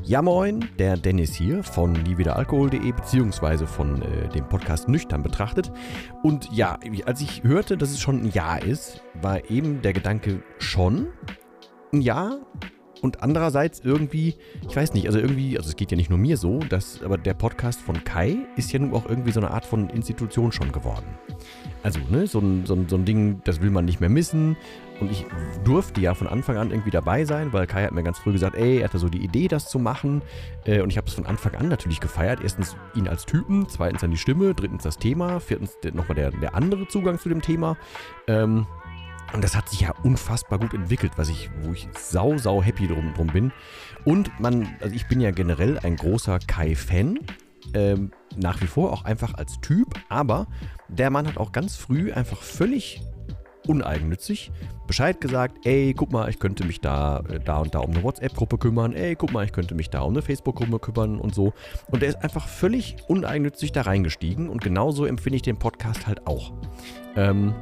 Ja 0.08 0.22
moin, 0.22 0.68
der 0.78 0.96
Dennis 0.96 1.34
hier 1.34 1.64
von 1.64 1.92
niewiederalkohol.de 1.92 2.92
beziehungsweise 2.92 3.66
von 3.66 4.02
äh, 4.02 4.28
dem 4.28 4.48
Podcast 4.48 4.88
Nüchtern 4.88 5.24
betrachtet. 5.24 5.72
Und 6.22 6.48
ja, 6.52 6.78
als 7.06 7.20
ich 7.20 7.42
hörte, 7.42 7.76
dass 7.76 7.90
es 7.90 7.98
schon 7.98 8.22
ein 8.22 8.30
Jahr 8.30 8.62
ist, 8.62 9.02
war 9.20 9.50
eben 9.50 9.82
der 9.82 9.92
Gedanke 9.92 10.44
schon 10.58 11.08
ein 11.92 12.02
Jahr. 12.02 12.38
Und 13.02 13.22
andererseits 13.22 13.80
irgendwie, 13.84 14.34
ich 14.68 14.76
weiß 14.76 14.94
nicht, 14.94 15.06
also 15.06 15.18
irgendwie, 15.18 15.56
also 15.58 15.68
es 15.68 15.76
geht 15.76 15.90
ja 15.90 15.96
nicht 15.96 16.10
nur 16.10 16.18
mir 16.18 16.36
so, 16.36 16.60
dass, 16.60 17.02
aber 17.02 17.18
der 17.18 17.34
Podcast 17.34 17.80
von 17.80 18.04
Kai 18.04 18.38
ist 18.56 18.72
ja 18.72 18.78
nun 18.78 18.94
auch 18.94 19.06
irgendwie 19.08 19.32
so 19.32 19.40
eine 19.40 19.50
Art 19.50 19.64
von 19.64 19.90
Institution 19.90 20.52
schon 20.52 20.72
geworden. 20.72 21.06
Also, 21.82 22.00
ne, 22.10 22.26
so 22.26 22.40
ein, 22.40 22.66
so 22.66 22.74
ein, 22.74 22.88
so 22.88 22.96
ein 22.96 23.04
Ding, 23.04 23.42
das 23.44 23.60
will 23.60 23.70
man 23.70 23.84
nicht 23.84 24.00
mehr 24.00 24.08
missen. 24.08 24.56
Und 24.98 25.10
ich 25.10 25.26
durfte 25.62 26.00
ja 26.00 26.14
von 26.14 26.26
Anfang 26.26 26.56
an 26.56 26.70
irgendwie 26.70 26.90
dabei 26.90 27.24
sein, 27.26 27.52
weil 27.52 27.66
Kai 27.66 27.84
hat 27.84 27.92
mir 27.92 28.02
ganz 28.02 28.18
früh 28.18 28.32
gesagt, 28.32 28.56
ey, 28.56 28.78
er 28.78 28.84
hatte 28.84 28.98
so 28.98 29.08
die 29.08 29.22
Idee, 29.22 29.46
das 29.46 29.68
zu 29.68 29.78
machen. 29.78 30.22
Äh, 30.64 30.80
und 30.80 30.90
ich 30.90 30.96
habe 30.96 31.06
es 31.06 31.14
von 31.14 31.26
Anfang 31.26 31.54
an 31.54 31.68
natürlich 31.68 32.00
gefeiert. 32.00 32.40
Erstens 32.42 32.76
ihn 32.94 33.06
als 33.06 33.26
Typen, 33.26 33.68
zweitens 33.68 34.00
dann 34.00 34.10
die 34.10 34.16
Stimme, 34.16 34.54
drittens 34.54 34.82
das 34.82 34.98
Thema, 34.98 35.38
viertens 35.38 35.76
nochmal 35.92 36.16
der, 36.16 36.30
der 36.30 36.54
andere 36.54 36.88
Zugang 36.88 37.18
zu 37.18 37.28
dem 37.28 37.42
Thema. 37.42 37.76
Ähm, 38.26 38.66
und 39.32 39.42
das 39.42 39.56
hat 39.56 39.68
sich 39.68 39.80
ja 39.80 39.92
unfassbar 40.02 40.58
gut 40.58 40.74
entwickelt, 40.74 41.12
was 41.16 41.28
ich, 41.28 41.50
wo 41.62 41.72
ich 41.72 41.88
sau, 41.98 42.38
sau 42.38 42.62
happy 42.62 42.86
drum, 42.86 43.12
drum 43.14 43.28
bin. 43.28 43.52
Und 44.04 44.38
man, 44.40 44.76
also 44.80 44.94
ich 44.94 45.06
bin 45.08 45.20
ja 45.20 45.30
generell 45.30 45.78
ein 45.78 45.96
großer 45.96 46.38
Kai-Fan. 46.38 47.18
Ähm, 47.74 48.12
nach 48.36 48.60
wie 48.62 48.68
vor 48.68 48.92
auch 48.92 49.04
einfach 49.04 49.34
als 49.34 49.60
Typ, 49.60 49.98
aber 50.08 50.46
der 50.88 51.10
Mann 51.10 51.26
hat 51.26 51.36
auch 51.36 51.50
ganz 51.50 51.74
früh 51.74 52.12
einfach 52.12 52.40
völlig 52.40 53.02
uneigennützig 53.66 54.52
Bescheid 54.86 55.20
gesagt, 55.20 55.66
ey, 55.66 55.94
guck 55.96 56.12
mal, 56.12 56.28
ich 56.30 56.38
könnte 56.38 56.64
mich 56.64 56.80
da, 56.80 57.24
äh, 57.28 57.40
da 57.40 57.58
und 57.58 57.74
da 57.74 57.80
um 57.80 57.90
eine 57.90 58.02
WhatsApp-Gruppe 58.02 58.58
kümmern, 58.58 58.92
ey, 58.92 59.16
guck 59.16 59.32
mal, 59.32 59.44
ich 59.44 59.52
könnte 59.52 59.74
mich 59.74 59.90
da 59.90 60.02
um 60.02 60.12
eine 60.12 60.22
Facebook-Gruppe 60.22 60.78
kümmern 60.78 61.18
und 61.18 61.34
so. 61.34 61.52
Und 61.90 62.02
der 62.02 62.10
ist 62.10 62.22
einfach 62.22 62.46
völlig 62.46 62.96
uneigennützig 63.08 63.72
da 63.72 63.82
reingestiegen 63.82 64.48
und 64.48 64.62
genauso 64.62 65.04
empfinde 65.04 65.36
ich 65.36 65.42
den 65.42 65.58
Podcast 65.58 66.06
halt 66.06 66.26
auch. 66.26 66.52
Ähm, 67.16 67.54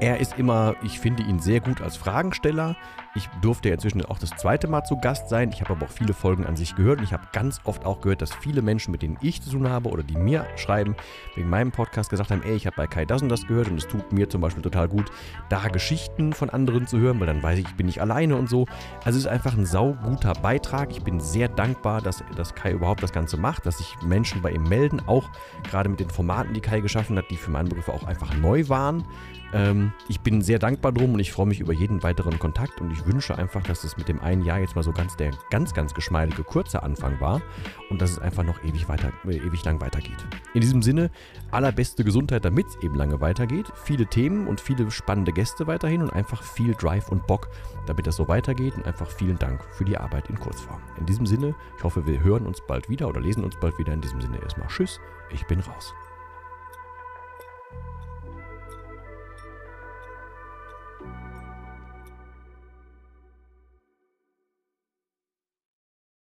er 0.00 0.20
ist 0.20 0.38
immer, 0.38 0.74
ich 0.82 1.00
finde 1.00 1.22
ihn 1.22 1.40
sehr 1.40 1.60
gut 1.60 1.80
als 1.80 1.96
Fragensteller. 1.96 2.76
Ich 3.16 3.30
durfte 3.40 3.70
ja 3.70 3.74
inzwischen 3.74 4.04
auch 4.04 4.18
das 4.18 4.30
zweite 4.30 4.68
Mal 4.68 4.84
zu 4.84 4.98
Gast 4.98 5.30
sein. 5.30 5.50
Ich 5.50 5.62
habe 5.62 5.72
aber 5.72 5.86
auch 5.86 5.90
viele 5.90 6.12
Folgen 6.12 6.44
an 6.44 6.54
sich 6.54 6.76
gehört 6.76 6.98
und 6.98 7.04
ich 7.04 7.14
habe 7.14 7.26
ganz 7.32 7.60
oft 7.64 7.86
auch 7.86 8.02
gehört, 8.02 8.20
dass 8.20 8.34
viele 8.34 8.60
Menschen, 8.60 8.92
mit 8.92 9.00
denen 9.00 9.16
ich 9.22 9.40
zu 9.40 9.50
tun 9.50 9.70
habe 9.70 9.88
oder 9.88 10.02
die 10.02 10.18
mir 10.18 10.44
schreiben, 10.56 10.94
wegen 11.34 11.48
meinem 11.48 11.72
Podcast 11.72 12.10
gesagt 12.10 12.30
haben, 12.30 12.42
ey, 12.42 12.54
ich 12.54 12.66
habe 12.66 12.76
bei 12.76 12.86
Kai 12.86 13.06
das 13.06 13.22
und 13.22 13.30
das 13.30 13.46
gehört 13.46 13.68
und 13.68 13.78
es 13.78 13.88
tut 13.88 14.12
mir 14.12 14.28
zum 14.28 14.42
Beispiel 14.42 14.62
total 14.62 14.88
gut, 14.88 15.10
da 15.48 15.68
Geschichten 15.68 16.34
von 16.34 16.50
anderen 16.50 16.86
zu 16.86 16.98
hören, 16.98 17.18
weil 17.18 17.26
dann 17.26 17.42
weiß 17.42 17.58
ich, 17.58 17.66
ich 17.66 17.74
bin 17.74 17.86
nicht 17.86 18.02
alleine 18.02 18.36
und 18.36 18.50
so. 18.50 18.66
Also 19.04 19.18
es 19.18 19.24
ist 19.24 19.30
einfach 19.30 19.56
ein 19.56 19.64
sauguter 19.64 20.34
Beitrag. 20.34 20.90
Ich 20.90 21.02
bin 21.02 21.18
sehr 21.18 21.48
dankbar, 21.48 22.02
dass, 22.02 22.22
dass 22.36 22.54
Kai 22.54 22.72
überhaupt 22.72 23.02
das 23.02 23.12
Ganze 23.12 23.38
macht, 23.38 23.64
dass 23.64 23.78
sich 23.78 23.96
Menschen 24.02 24.42
bei 24.42 24.50
ihm 24.50 24.64
melden, 24.64 25.00
auch 25.06 25.30
gerade 25.70 25.88
mit 25.88 26.00
den 26.00 26.10
Formaten, 26.10 26.52
die 26.52 26.60
Kai 26.60 26.80
geschaffen 26.80 27.16
hat, 27.16 27.30
die 27.30 27.36
für 27.36 27.50
meinen 27.50 27.70
Begriff 27.70 27.88
auch 27.88 28.04
einfach 28.04 28.34
neu 28.36 28.68
waren. 28.68 29.04
Ähm, 29.52 29.92
ich 30.08 30.20
bin 30.20 30.42
sehr 30.42 30.58
dankbar 30.58 30.92
drum 30.92 31.14
und 31.14 31.20
ich 31.20 31.32
freue 31.32 31.46
mich 31.46 31.60
über 31.60 31.72
jeden 31.72 32.02
weiteren 32.02 32.38
Kontakt 32.38 32.80
und 32.80 32.90
ich 32.90 33.05
wünsche 33.06 33.36
einfach, 33.36 33.62
dass 33.62 33.84
es 33.84 33.96
mit 33.96 34.08
dem 34.08 34.20
einen 34.20 34.42
Jahr 34.42 34.58
jetzt 34.58 34.76
mal 34.76 34.82
so 34.82 34.92
ganz 34.92 35.16
der 35.16 35.30
ganz, 35.50 35.74
ganz 35.74 35.94
geschmeidige 35.94 36.44
kurze 36.44 36.82
Anfang 36.82 37.20
war 37.20 37.42
und 37.90 38.00
dass 38.00 38.10
es 38.10 38.18
einfach 38.18 38.44
noch 38.44 38.62
ewig, 38.64 38.88
weiter, 38.88 39.12
äh, 39.24 39.36
ewig 39.36 39.64
lang 39.64 39.80
weitergeht. 39.80 40.26
In 40.54 40.60
diesem 40.60 40.82
Sinne, 40.82 41.10
allerbeste 41.50 42.04
Gesundheit, 42.04 42.44
damit 42.44 42.66
es 42.66 42.76
eben 42.82 42.94
lange 42.94 43.20
weitergeht. 43.20 43.72
Viele 43.84 44.06
Themen 44.06 44.46
und 44.46 44.60
viele 44.60 44.90
spannende 44.90 45.32
Gäste 45.32 45.66
weiterhin 45.66 46.02
und 46.02 46.12
einfach 46.12 46.42
viel 46.42 46.74
Drive 46.74 47.08
und 47.08 47.26
Bock, 47.26 47.48
damit 47.86 48.06
das 48.06 48.16
so 48.16 48.28
weitergeht 48.28 48.74
und 48.76 48.86
einfach 48.86 49.10
vielen 49.10 49.38
Dank 49.38 49.62
für 49.72 49.84
die 49.84 49.98
Arbeit 49.98 50.28
in 50.28 50.38
Kurzform. 50.38 50.80
In 50.98 51.06
diesem 51.06 51.26
Sinne, 51.26 51.54
ich 51.78 51.84
hoffe, 51.84 52.06
wir 52.06 52.22
hören 52.22 52.46
uns 52.46 52.60
bald 52.66 52.88
wieder 52.88 53.08
oder 53.08 53.20
lesen 53.20 53.44
uns 53.44 53.56
bald 53.60 53.78
wieder. 53.78 53.92
In 53.92 54.00
diesem 54.00 54.20
Sinne 54.20 54.42
erstmal 54.42 54.68
Tschüss, 54.68 55.00
ich 55.30 55.46
bin 55.46 55.60
raus. 55.60 55.94